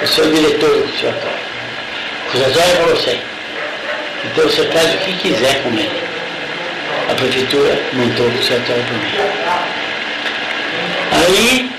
[0.00, 1.38] Eu sou o diretor do conservatório.
[2.26, 3.20] O conservatório é para você.
[4.24, 6.02] Então você faz o que quiser com ele.
[7.10, 9.32] A prefeitura montou o conservatório para mim.
[11.12, 11.70] Aí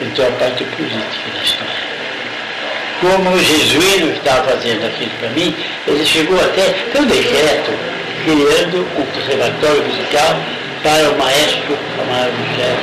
[0.00, 1.92] entrou a parte política da história.
[3.00, 5.54] Como o jesuíno estava fazendo aquilo para mim,
[5.86, 7.91] ele chegou até ter um decreto
[8.24, 10.36] criando um conservatório musical
[10.82, 12.76] para o maestro Amaro Gugel.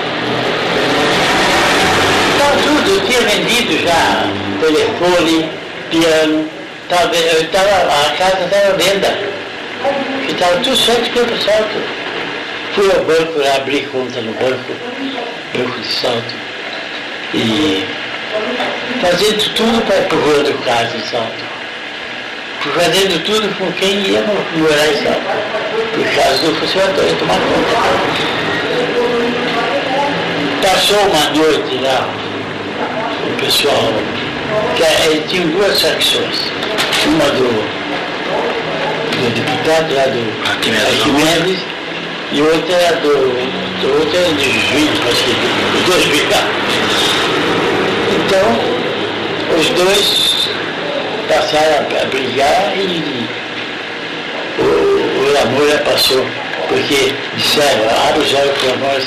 [2.34, 5.50] Estava tudo, eu tinha vendido já telefone,
[5.90, 6.50] piano,
[6.88, 9.18] tava, eu tava, a casa estava venda.
[10.28, 11.82] Estava tudo certo pelo salto.
[12.76, 14.74] Fui ao banco abri conta no banco,
[15.56, 16.34] banco de salto.
[17.34, 17.86] E
[19.02, 21.59] fazendo tudo para procurando casa em salto.
[22.62, 25.22] Fazendo tudo com quem ia morar em salto.
[25.96, 27.74] Por causa do conservatório, tomar conta.
[30.62, 32.10] Passou uma noite lá,
[33.28, 33.94] o pessoal,
[34.76, 36.52] que eh, tinha duas facções.
[37.08, 37.48] Uma do,
[39.16, 40.20] do deputado lá do
[40.50, 41.60] Arquimedes
[42.32, 43.10] e outra era do,
[43.82, 45.32] do outro era de juiz, acho que
[45.78, 46.50] os dois brigaram.
[48.16, 48.46] Então,
[49.58, 50.39] os dois
[51.30, 53.30] passaram a brigar e
[54.58, 56.26] o, o Lamoura passou,
[56.68, 59.04] porque disseram, abre os olhos para Lamoura.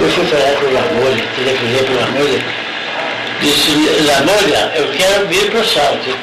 [0.00, 2.40] Eu fui falar para o Lamoura, telefonei para o Lamoura,
[3.40, 3.70] disse,
[4.06, 6.16] Lamoura, eu quero vir para o salto.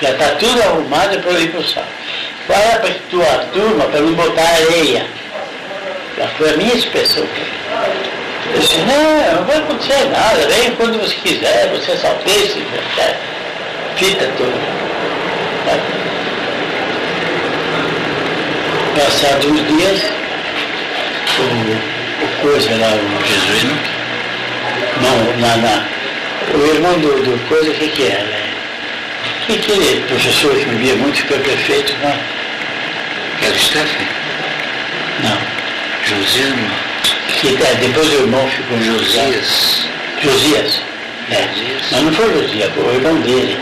[0.00, 1.88] Já está tudo arrumado para eu ir para o salto.
[2.46, 5.06] Fala para a tua turma para me botar areia.
[6.18, 7.26] Já foi a minha expressão.
[8.52, 12.62] Eu disse, não, não vai acontecer nada, vem quando você quiser, você é salteiro,
[13.96, 14.76] fita toda.
[18.94, 20.02] Passados uns dias,
[21.38, 23.78] o, o coisa lá, o jesuíno,
[25.02, 25.84] não, na, na,
[26.54, 28.24] o irmão do, do coisa, o que que era?
[28.24, 28.42] né?
[29.46, 32.16] Que aquele professor que bebia muito ficou prefeito, não?
[33.42, 34.08] Era o Steffen?
[35.22, 35.38] Não.
[36.04, 36.70] Josiano?
[37.40, 39.86] Que tá, depois o irmão ficou Josias?
[40.22, 40.80] Josias.
[41.28, 43.58] Mas não foi Josias, foi o irmão dele.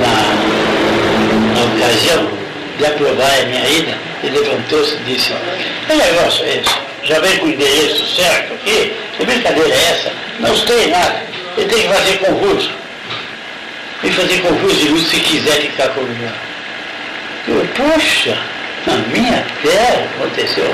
[0.00, 0.14] Na,
[1.54, 2.28] na, ocasião
[2.78, 5.32] de aprovar a minha ida, ele levantou-se e disse,
[5.86, 6.88] que negócio é esse?
[7.04, 8.92] Já vem com o endereço certo aqui?
[9.16, 10.12] Que brincadeira é essa?
[10.40, 11.22] Não tem nada.
[11.56, 12.70] Ele tem que fazer concurso.
[14.02, 16.34] E fazer concurso de luz se quiser ficar com o lugar.
[17.48, 18.36] Eu, poxa,
[18.86, 20.70] na minha terra aconteceu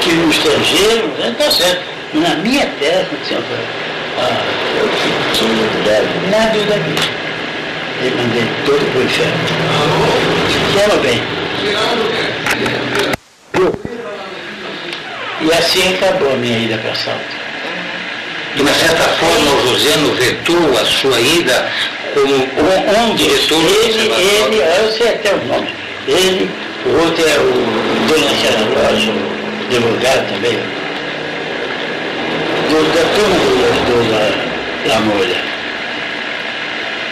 [0.00, 3.38] que no estrangeiro, né, tá certo, mas na minha terra aconteceu.
[3.38, 3.89] Ah,
[4.78, 6.94] eu fiquei nada daqui.
[8.02, 9.34] E mandei todo para o inferno.
[10.74, 11.20] Fala bem.
[15.42, 17.40] E assim acabou a minha ida para Salto.
[18.54, 21.66] De uma certa forma, o Josiano vetou a sua ida
[22.14, 25.68] como um, um diretor Ele, ele, eu sei até o nome.
[26.08, 26.50] Ele,
[26.86, 27.52] o outro é o
[28.08, 30.58] dono daquela loja, o advogado também,
[32.68, 33.59] do, da turma do
[34.86, 34.96] La.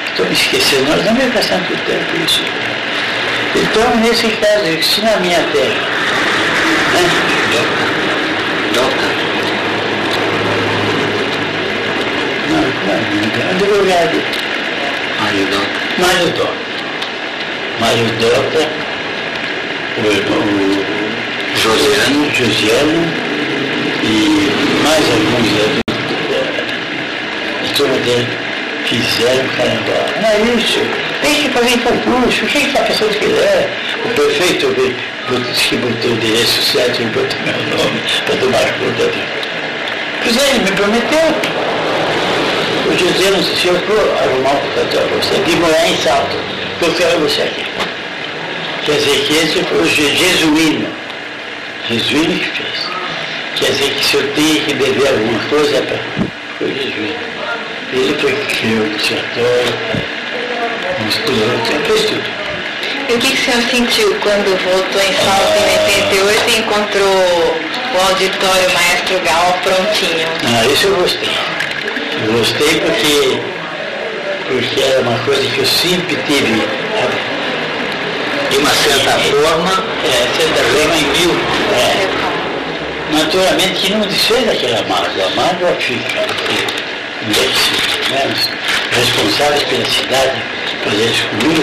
[0.09, 2.43] Estou me esquecendo, nós não vamos passar muito tempo isso.
[3.55, 5.89] Então, nesse caso, se na minha terra,
[6.95, 7.29] né?
[8.75, 9.09] Dota.
[12.49, 14.23] Não, não, não, advogado.
[15.21, 15.69] Mário Dota.
[15.99, 16.69] Mário Dota.
[17.81, 18.69] Mário Dota,
[19.99, 20.45] o irmão
[21.55, 22.35] Josiano.
[22.35, 23.29] Josiano
[24.03, 24.51] e
[24.83, 25.88] mais alguns da,
[27.87, 28.29] dele
[28.87, 30.07] fizeram carnaval.
[30.21, 30.81] Não é isso.
[31.23, 32.45] Que fazer concurso.
[32.45, 33.71] O que pensando que ele é?
[34.05, 34.75] O prefeito
[35.53, 39.25] disse que botou o endereço certo e botou meu nome para tomar conta dele.
[40.23, 41.69] Pois é, ele me prometeu.
[42.87, 46.37] O José não se eu for arrumar um computador para você, de morar em Salto,
[46.81, 47.65] eu quero você aqui.
[48.87, 50.89] Quer dizer que esse foi o jesuíno.
[51.89, 52.89] Jesuíno que fez.
[53.57, 55.99] Quer dizer que se eu tenho que beber alguma coisa, para
[56.59, 57.38] foi o jesuíno.
[57.93, 59.75] Ele foi que criou o dissertório,
[61.05, 62.39] musculou, fez tudo.
[63.09, 65.65] E o que, que o senhor sentiu quando voltou em Salto em
[65.95, 70.29] 88 e encontrou o auditório Maestro Gal prontinho?
[70.45, 71.31] Ah, isso eu gostei.
[72.27, 73.41] Eu gostei porque,
[74.49, 76.63] porque era uma coisa que eu sempre tive.
[78.51, 81.31] De uma certa forma, É, certa forma em mil.
[81.73, 82.09] É,
[83.17, 85.27] naturalmente que não desfez aquela mágoa.
[85.27, 86.27] A mágoa fica.
[87.29, 88.35] Não né?
[88.93, 90.59] Responsáveis pela cidade
[90.97, 91.63] isso comigo.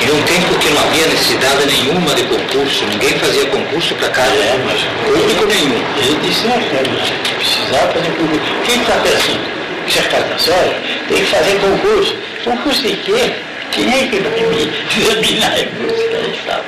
[0.00, 4.36] de um tempo que não havia necessidade nenhuma de concurso, ninguém fazia concurso para cargo
[4.36, 5.84] É, mas público nenhum.
[5.98, 8.52] Ele disse, não, mas precisava fazer concurso.
[8.64, 9.62] Quem está pensando?
[9.86, 10.76] Que é catasória,
[11.08, 12.16] tem que fazer concurso.
[12.44, 13.32] Concurso de quê?
[13.72, 16.16] Quem é que vai me examinar em música?
[16.16, 16.64] Aí estava.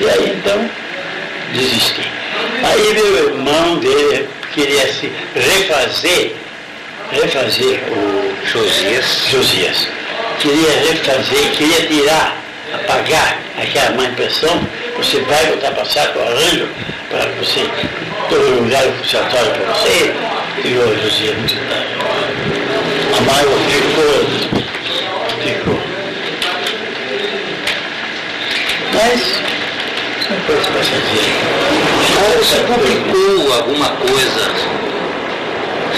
[0.00, 0.70] E aí então,
[1.54, 2.02] desisti.
[2.62, 6.34] Aí meu irmão dele queria se refazer,
[7.12, 9.26] refazer o Josias.
[9.30, 9.88] Josias.
[10.38, 12.36] Queria refazer, queria tirar,
[12.74, 14.60] apagar aquela má impressão.
[14.96, 16.68] Você vai botar passar com arranjo
[17.10, 17.68] para você,
[18.28, 20.14] todo lugar o funcionário para você.
[20.64, 21.56] E o Josias muito.
[23.16, 24.64] A mágoa ficou,
[25.42, 25.80] ficou.
[28.94, 29.20] Mas
[30.26, 31.50] são coisas passageiras.
[32.38, 34.50] Você publicou alguma coisa,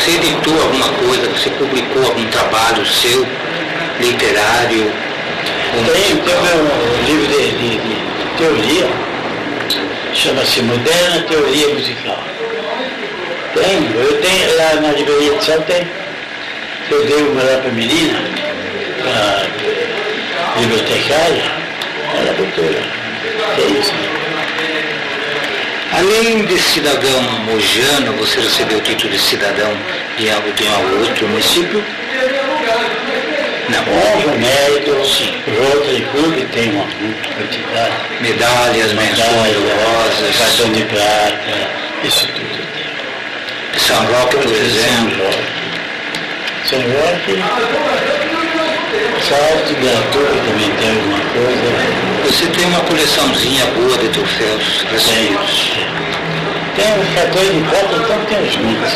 [0.03, 3.25] você editou alguma coisa, você publicou algum trabalho seu,
[4.01, 4.93] literário,
[5.73, 6.43] Tem, musical?
[6.43, 8.89] meu livro de, de, de teoria,
[10.13, 12.19] chama-se Moderna Teoria Musical.
[13.55, 15.87] Tem, eu tenho lá na livraria de São tem.
[16.91, 18.19] Eu dei uma lá para a menina,
[19.03, 19.47] para
[20.53, 21.45] a bibliotecária,
[22.17, 23.55] ela botou lá.
[23.55, 24.22] Tem isso.
[26.03, 29.71] Além de cidadão mojano, você recebeu o título de cidadão
[30.19, 31.85] de algo de um outro município?
[33.69, 33.85] Não.
[33.85, 35.33] Bom, mérito, sim.
[35.47, 36.87] O Rotary Club tem uma
[37.37, 37.95] quantidade.
[38.21, 40.37] Medalhas, menções honrosas.
[40.39, 41.71] cartão de prata,
[42.03, 43.81] isso tudo tem.
[43.81, 45.31] São Roque, por exemplo.
[46.65, 47.39] São Roque,
[49.29, 52.12] Salto, Beatuba também tem alguma coisa.
[52.25, 55.73] Você tem uma coleçãozinha boa de troféus recebidos.
[57.15, 58.93] cartões de prata, então tem os muitos.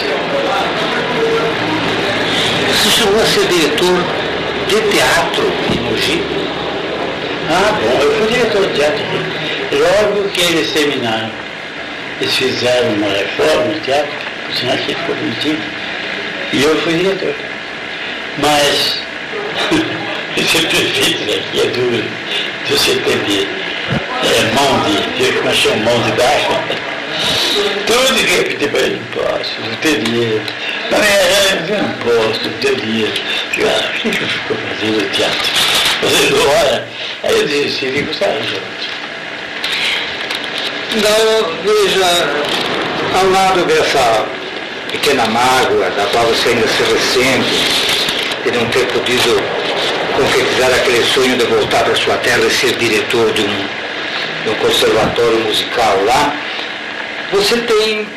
[2.69, 4.05] Você chegou a ser diretor
[4.69, 6.23] de teatro em Mogi?
[7.51, 9.75] Ah, bom, eu fui diretor de teatro aqui.
[9.75, 11.31] Logo que eles terminaram,
[12.21, 14.13] eles fizeram uma reforma no teatro,
[14.47, 15.61] por sinal que ficou bonitinho,
[16.53, 17.35] e eu fui diretor.
[18.39, 19.01] Mas
[20.37, 22.05] esse prefeito daqui é duro,
[22.67, 26.49] de você ter de, é, mão de, de, como chama, mão de baixo.
[27.87, 30.43] Tudo que eu pedi para ele, não posso, não tenho dinheiro.
[30.91, 33.13] Mas é, não posso, não tenho dinheiro.
[33.53, 35.53] Digo, ah, o que que eu fico fazendo teatro?
[36.01, 36.89] Fazendo hora.
[37.23, 38.61] Aí eu desisti, fico saindo.
[40.97, 42.07] Então, veja,
[43.15, 44.27] ao lado dessa
[44.91, 47.97] pequena mágoa, da qual você ainda se ressente,
[48.45, 49.56] de não ter podido
[50.17, 53.67] concretizar aquele sonho de voltar para sua terra e ser diretor de um,
[54.45, 56.35] de um conservatório musical lá,
[57.33, 58.09] você tem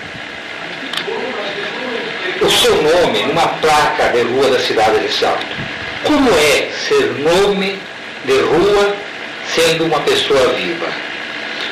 [2.41, 5.45] o seu nome numa placa de rua da cidade de Salto.
[6.03, 7.77] Como é ser nome
[8.25, 8.95] de rua
[9.53, 10.87] sendo uma pessoa viva?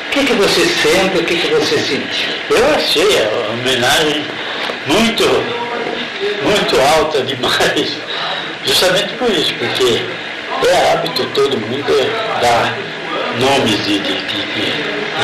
[0.06, 2.32] O que, que você sente, o que, que você sentiu?
[2.50, 4.24] Eu achei a homenagem
[4.86, 5.24] muito,
[6.42, 7.96] muito alta demais,
[8.64, 10.02] justamente por isso, porque
[10.66, 11.84] é hábito todo mundo
[12.40, 12.76] dar
[13.38, 14.72] nomes de, de, de, de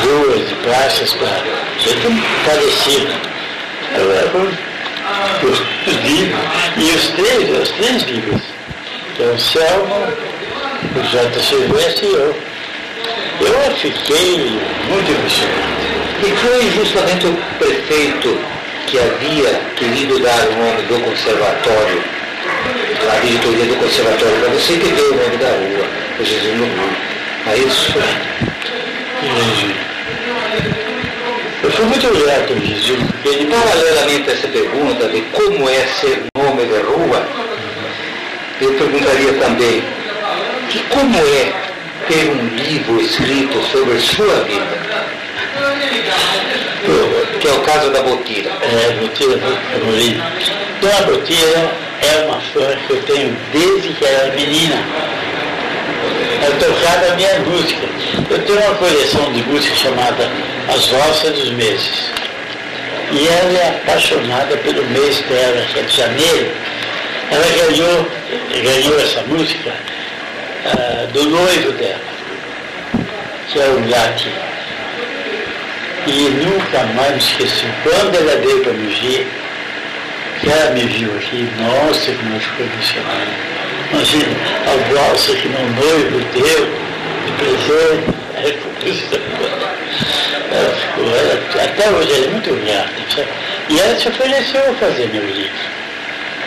[0.03, 1.29] ruas, de praças para
[1.77, 2.07] gente
[3.97, 4.47] levo
[5.43, 6.39] os livros,
[6.77, 8.41] e os três, os três livros,
[9.15, 10.13] que é o Selma,
[10.95, 11.39] o J.
[11.41, 12.35] Silvestre e eu.
[13.41, 14.59] Eu fiquei
[14.89, 15.75] muito emocionado.
[16.23, 18.39] E foi justamente o prefeito
[18.87, 22.03] que havia querido dar o nome do conservatório,
[23.15, 25.87] a diretoria do conservatório para você, que deu o nome da rua,
[26.19, 27.15] o Jesus Rio.
[27.47, 27.93] É isso?
[31.63, 36.65] Eu fui muito grato Jesus, ele, paralelamente a essa pergunta de como é ser nome
[36.65, 37.25] de rua,
[38.61, 39.83] eu perguntaria também
[40.69, 41.53] que como é
[42.07, 44.85] ter um livro escrito sobre sua vida.
[47.39, 48.51] Que é o caso da Botira.
[48.61, 49.39] É, Botira
[49.75, 50.21] Amorim.
[50.81, 54.75] Dona Botira é uma fã que eu tenho desde que era menina.
[56.41, 57.87] Ela tocava a minha música.
[58.29, 60.29] Eu tenho uma coleção de música chamada
[60.73, 62.11] As Roças dos Meses.
[63.11, 66.51] E ela é apaixonada pelo mês dela, que é de janeiro.
[67.31, 68.07] Ela ganhou,
[68.63, 69.73] ganhou essa música
[70.65, 72.01] uh, do noivo dela,
[73.51, 74.31] que é o Gatti.
[76.07, 77.65] E nunca mais me esqueci.
[77.83, 79.27] Quando ela veio para que
[80.43, 83.31] ela me viu aqui, nossa, como eu fiquei emocionado.
[83.91, 84.35] Imagina,
[84.67, 86.85] a valsa que meu noivo deu
[87.25, 88.15] de presente.
[90.51, 93.27] Ela ficou, ela, até hoje ela é muito grata.
[93.69, 95.51] E ela se ofereceu a fazer meu livro.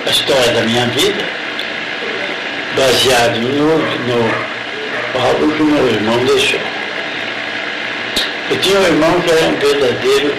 [0.07, 1.25] A história da minha vida,
[2.77, 4.49] baseado no, no
[5.21, 6.61] algo que meu irmão deixou.
[8.51, 10.35] Eu tinha um irmão que era um verdadeiro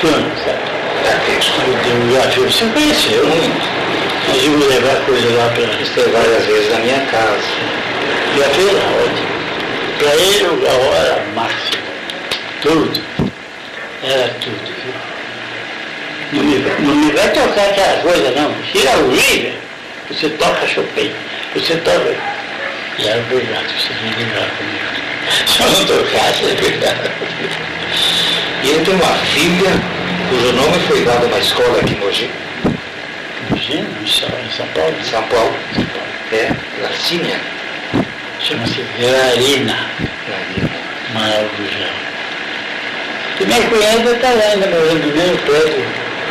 [0.00, 0.79] cano, sabe?
[1.02, 3.80] Eu já você conheceu, muito.
[4.28, 5.82] Nós íamos levar coisa lá para.
[5.82, 7.42] Estive várias vezes na minha casa.
[8.36, 9.30] Já fez ótimo.
[9.98, 11.82] Para ele a hora máxima.
[12.62, 13.00] Tudo.
[14.02, 14.70] Era tudo.
[16.32, 18.54] Não me, não me vai tocar aquela coisa não.
[18.70, 19.54] Tira o River,
[20.08, 21.10] você toca Chopin.
[21.54, 22.14] Você toca.
[22.98, 25.00] E era obrigado, você me ligar comigo.
[25.46, 27.10] Se eu não tocasse, é verdade.
[28.62, 29.99] E ele tem uma filha
[30.30, 32.30] cujo nome foi dado na escola aqui em Mogi.
[33.50, 33.78] Mogi?
[33.78, 34.94] Em São Paulo?
[34.98, 35.52] Em São Paulo.
[36.32, 36.52] É,
[36.82, 37.40] Lacínia.
[38.40, 38.84] Chama-se.
[39.00, 39.76] Larina.
[41.14, 41.92] Maior Gugel.
[43.40, 45.84] E minha cunhada está lá ainda morando no mesmo prédio,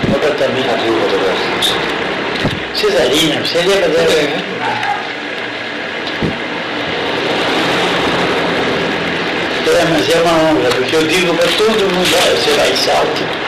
[0.03, 0.81] no Na apartamento.
[0.83, 1.75] viúva do Brasil.
[2.75, 4.11] Cesarina, você lembra dela?
[4.11, 4.99] É,
[9.69, 13.38] É, mas é uma honra, porque eu digo para todo mundo, você vai em salto.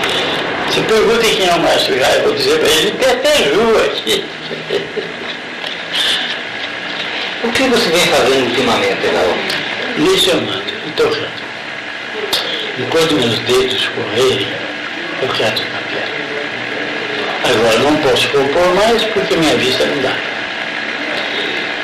[0.71, 3.85] Você pergunta quem é o Márcio Jair, eu vou dizer para ele, tem até rua
[3.87, 4.23] aqui.
[7.43, 9.35] O que você vem fazendo ultimamente, Raul?
[9.97, 11.27] Lecionando e tocando.
[12.79, 14.47] Enquanto meus dedos correrem,
[15.21, 16.07] eu quero papel.
[17.43, 20.15] Agora, não posso compor mais porque minha vista não dá.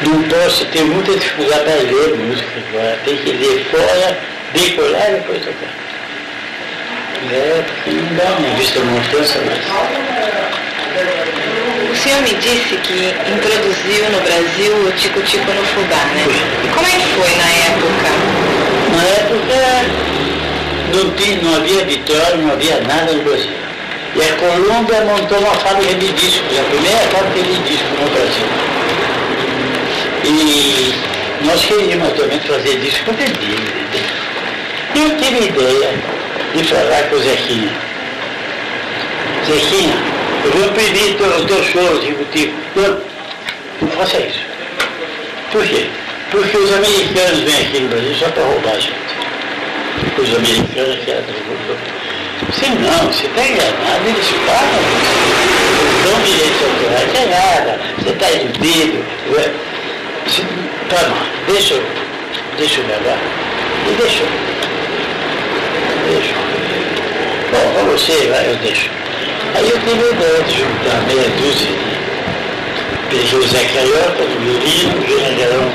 [0.03, 2.97] Não posso, tenho muita dificuldade para ler música agora.
[3.03, 4.17] Tem que ler fora,
[4.53, 5.86] decorar e depois tocar.
[7.30, 9.59] É, porque não dá, minha vista não alcança mais.
[11.91, 16.26] O senhor me disse que introduziu no Brasil o tico-tico no fubá, né?
[16.63, 18.09] E como é que foi na época?
[18.95, 20.07] Na época
[20.93, 23.51] não, tinha, não havia vitória, não havia nada no Brasil.
[24.15, 28.47] E a Colômbia montou uma fábrica de discos, a primeira fábrica de discos no Brasil.
[30.24, 30.93] E
[31.45, 33.61] nós queríamos também fazer disco com vendido.
[34.95, 36.16] E eu tive ideia
[36.61, 37.71] de falar com o Zequinha.
[39.45, 39.95] Zequinha,
[40.43, 43.01] eu vou pedir o teu show, tipo, tipo, não,
[43.81, 44.39] não faça isso.
[45.51, 45.87] Por quê?
[46.31, 49.07] Porque os americanos vêm aqui no Brasil só para roubar a gente.
[50.17, 51.11] Os americanos que
[52.51, 54.83] Você não, você está enganado, eles pagam.
[56.03, 57.79] Dão direitos autorais, não é nada.
[57.97, 59.05] Você está iludido.
[60.89, 61.83] Tá, não, deixa eu,
[62.57, 63.19] deixa eu levar.
[63.89, 64.27] E deixou.
[66.09, 66.33] Deixa.
[67.51, 68.13] Bom, para você,
[68.45, 68.89] eu deixo.
[69.55, 71.71] Aí eu tive a ideia de juntar meia dúzia.
[73.09, 75.71] Peguei o Zé Carioca no violino, o Generalão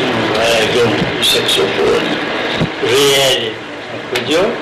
[0.00, 2.18] no aragão, no saxofone,
[2.82, 4.52] o no acordeão,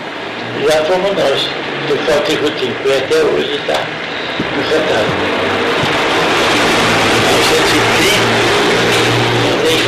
[0.61, 1.41] e lá fomos nós,
[1.89, 3.79] do Forte Routico, que até hoje está
[4.57, 5.03] no.
[7.09, 8.29] Em 1930,
[9.65, 9.79] eu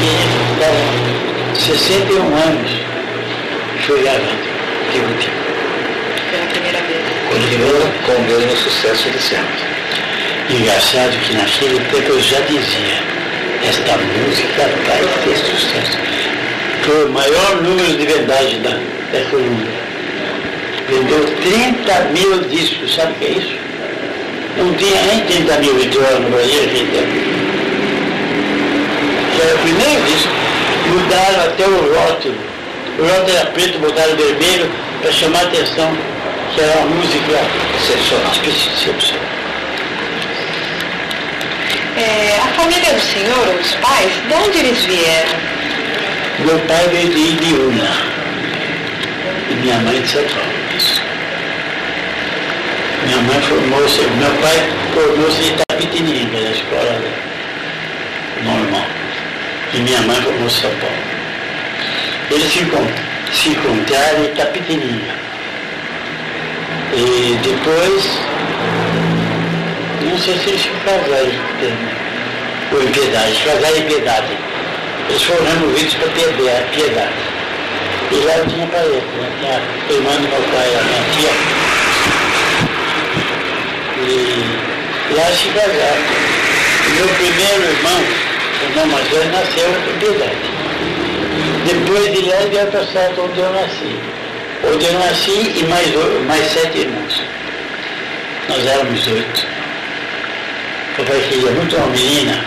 [1.55, 2.71] tinha 61 anos.
[3.87, 4.50] foi
[4.93, 5.07] Tipo,
[6.31, 7.01] Pela primeira vez.
[7.29, 9.71] Continua com o mesmo sucesso de sempre.
[10.51, 12.99] Engraçado que naquele tempo eu já dizia,
[13.69, 15.99] esta música vai ter sucesso.
[16.83, 19.81] Foi o maior número de vendagem da, da Colômbia.
[20.89, 23.55] Vendeu 30 mil discos, sabe o que é isso?
[24.57, 26.91] Não tinha nem 30 mil vitórias no Brasil, gente.
[29.37, 30.33] Que era o primeiro disco.
[30.89, 32.35] Mudaram até o rótulo.
[32.99, 34.71] O rótulo era preto, botaram vermelho
[35.01, 35.97] para chamar a atenção
[36.55, 37.41] que era uma música
[37.77, 38.33] Excepcional.
[38.45, 39.25] excepcional.
[41.97, 45.39] É, a família do senhor, os pais, de onde eles vieram?
[46.41, 47.91] Meu pai veio de Ibiúna
[49.51, 50.61] e minha mãe de São Paulo.
[53.05, 54.57] Minha mãe formou-se, meu pai
[54.95, 57.01] formou-se em Itapetininga, na escola
[58.45, 58.87] normal.
[59.75, 61.10] E minha mãe formou-se em São Paulo.
[62.31, 62.65] Eles se,
[63.33, 65.15] se encontraram em Itapetininga.
[66.93, 68.19] E depois,
[70.03, 71.33] não sei se eles se casaram,
[72.73, 74.39] ou em Piedade, se casaram Piedade.
[75.09, 76.71] Eles foram removidos para Piedade.
[76.73, 77.31] Piedade.
[78.13, 79.31] E lá eu tinha parede, né?
[79.41, 79.57] tinha
[79.89, 81.33] a irmã do meu pai, a minha tia.
[84.03, 86.31] E lá se casaram.
[86.95, 88.01] Meu primeiro irmão,
[88.61, 90.60] o irmão mais velho, nasceu em Piedade.
[91.65, 94.01] Depois de lá veio para Salto, onde eu nasci.
[94.65, 95.87] Onde eu nasci e mais,
[96.27, 97.23] mais sete irmãos.
[98.49, 99.47] Nós éramos oito.
[100.97, 102.45] Papai queria muito uma menina,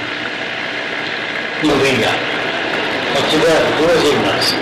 [1.64, 2.34] não vingava.
[3.14, 4.56] Nós tivemos duas irmãs.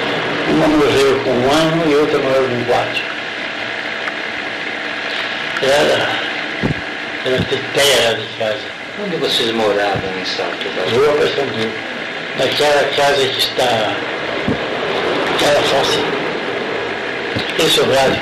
[0.50, 3.04] Uma morreu com um ano e outra morreu com quatro.
[5.64, 6.10] Era,
[7.26, 8.82] era teteia de casa.
[9.04, 11.72] Onde vocês moravam em Salto da Rua Paysandu.
[12.38, 13.96] Naquela casa que está.
[15.42, 16.00] Aquela face.
[17.54, 18.18] Aquele sobrado.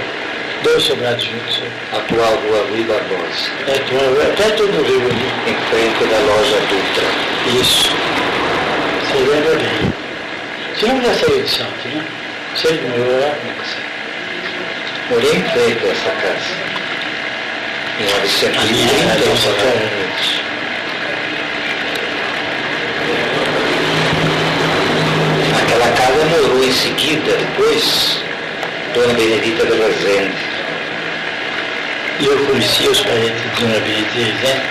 [0.63, 1.61] Dois sobrados juntos.
[1.93, 5.31] atual Rua Rui Barbosa, É, tu- é perto do rio ali.
[5.47, 7.59] em frente da loja Dutra.
[7.61, 7.89] Isso.
[9.07, 9.93] Você lembra bem.
[10.75, 12.03] Você não já saiu de Santos, né?
[12.55, 13.33] Você morou lá?
[15.09, 16.69] Morei em frente a essa casa.
[17.99, 19.51] Em A minha era 1930, nossa
[26.09, 28.19] casa morou em seguida, depois,
[28.93, 30.33] Dona Benedita de Rezende.
[32.19, 34.61] E eu conhecia os parentes de Dona Benedita, né?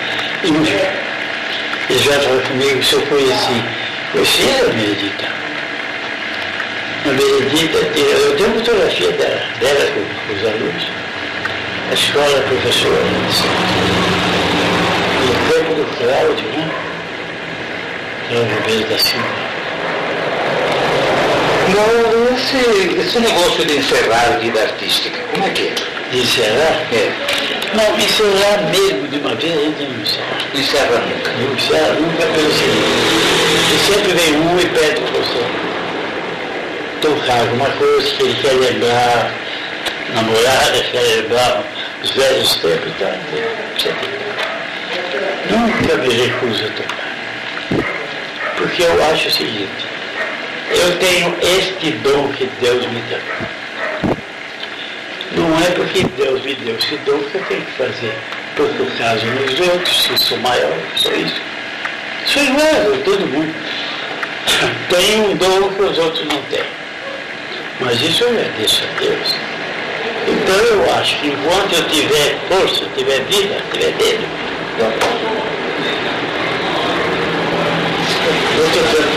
[0.45, 0.49] E.
[1.91, 3.65] Eles já falaram comigo se eu conheci.
[4.13, 5.25] Conheci a Benedita.
[7.05, 10.87] A Benedita, eu tenho fotografia dela, dela com, os alunos.
[11.91, 13.05] A escola professora.
[15.23, 16.71] E o tempo do Cláudio, né?
[18.29, 19.48] Cláudio Ribeiro da Silva.
[21.75, 25.75] Não, esse, esse negócio de encerrar a vida artística, como é que é?
[26.11, 26.87] De encerrar?
[26.93, 27.13] É,
[27.75, 30.39] Não, encerrar mesmo de uma vez, a gente não encerra.
[30.55, 31.31] encerra nunca.
[31.33, 32.89] Não encerra nunca pelo seguinte.
[33.75, 35.45] E sempre vem um e pede para você
[37.03, 39.31] tocar alguma coisa que ele quer lembrar,
[40.15, 41.63] namorada, quer lembrar
[42.03, 43.13] os velhos tempos, tá?
[43.79, 44.09] Sempre.
[45.51, 47.85] Nunca me recuso a tocar.
[48.57, 49.87] Porque eu acho o seguinte,
[50.79, 53.21] eu tenho este dom que Deus me deu.
[55.33, 58.15] Não é porque Deus me deu esse dom que eu tenho que fazer
[58.57, 61.41] pouco caso nos outros, se sou maior, sou isso.
[62.27, 63.55] Sou igual todo mundo.
[64.91, 66.65] Tem um dom que os outros não têm.
[67.81, 69.35] Mas isso eu agradeço a Deus.
[70.27, 74.27] Então eu acho que enquanto eu tiver força, tiver vida, tiver dedo,
[78.57, 79.08] Doutor, não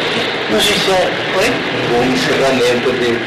[0.59, 1.11] se encerra.
[1.37, 1.71] Oi?
[1.75, 3.17] um bom encerramento de,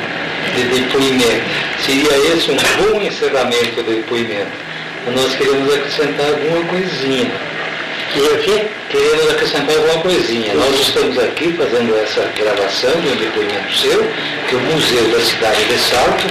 [0.54, 1.44] de depoimento.
[1.80, 4.52] Seria esse um bom encerramento de depoimento.
[5.14, 7.30] Nós queremos acrescentar alguma coisinha.
[8.16, 8.66] E o quê?
[8.90, 10.54] Queremos acrescentar alguma coisinha.
[10.54, 14.06] Nós estamos aqui fazendo essa gravação de um depoimento seu,
[14.48, 16.26] que o Museu da Cidade de Salto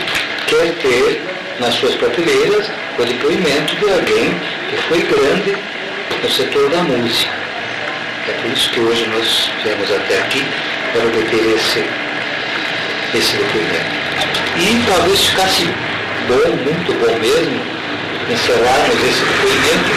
[0.48, 1.22] quer ter
[1.60, 2.68] nas suas prateleiras
[2.98, 4.34] o depoimento de alguém
[4.70, 5.58] que foi grande
[6.24, 7.32] no setor da música.
[8.28, 10.44] É por isso que hoje nós viemos até aqui
[10.94, 11.84] para obter esse,
[13.18, 14.04] esse depoimento.
[14.58, 15.66] E talvez ficasse
[16.28, 17.60] bom, muito bom mesmo,
[18.30, 19.92] encerrarmos esse depoimento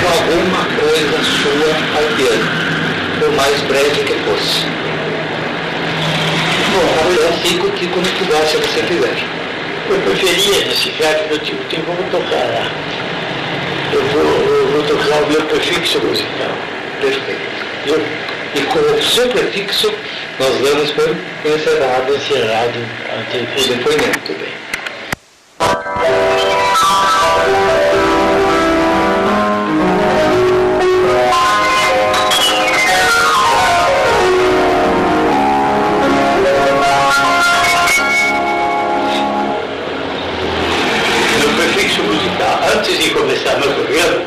[0.00, 2.50] com alguma coisa sua ao piano,
[3.20, 4.66] por mais breve que fosse.
[6.72, 9.40] Bom, eu fico aqui quando puder, se você quiser.
[9.88, 12.70] Eu preferia nesse caso, eu tenho, tenho como tocar lá.
[13.92, 16.52] Eu vou, eu vou tocar o meu prefixo musical.
[17.00, 17.40] Perfeito.
[17.84, 18.29] Viu?
[18.54, 19.92] E com o seu prefixo,
[20.38, 22.78] nós damos por encerrado, Encerrado
[23.56, 24.32] o depoimento.
[24.32, 24.60] Bem.
[42.02, 44.24] Musical, antes de começar meu programa,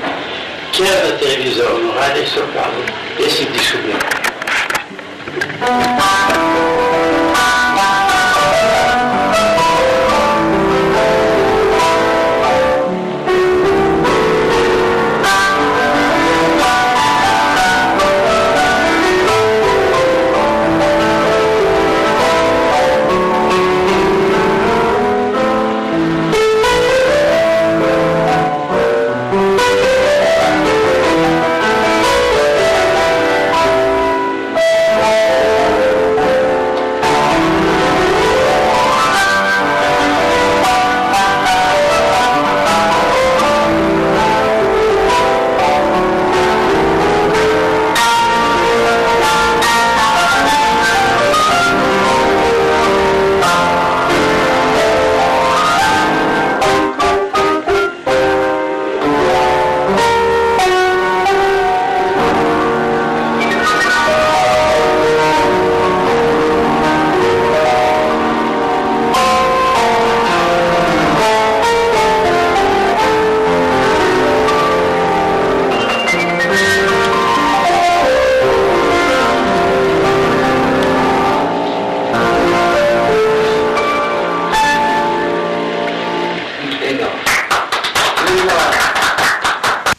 [0.74, 2.30] quer na televisão, no rádio, eles
[3.14, 4.14] tocavam esse disco branco.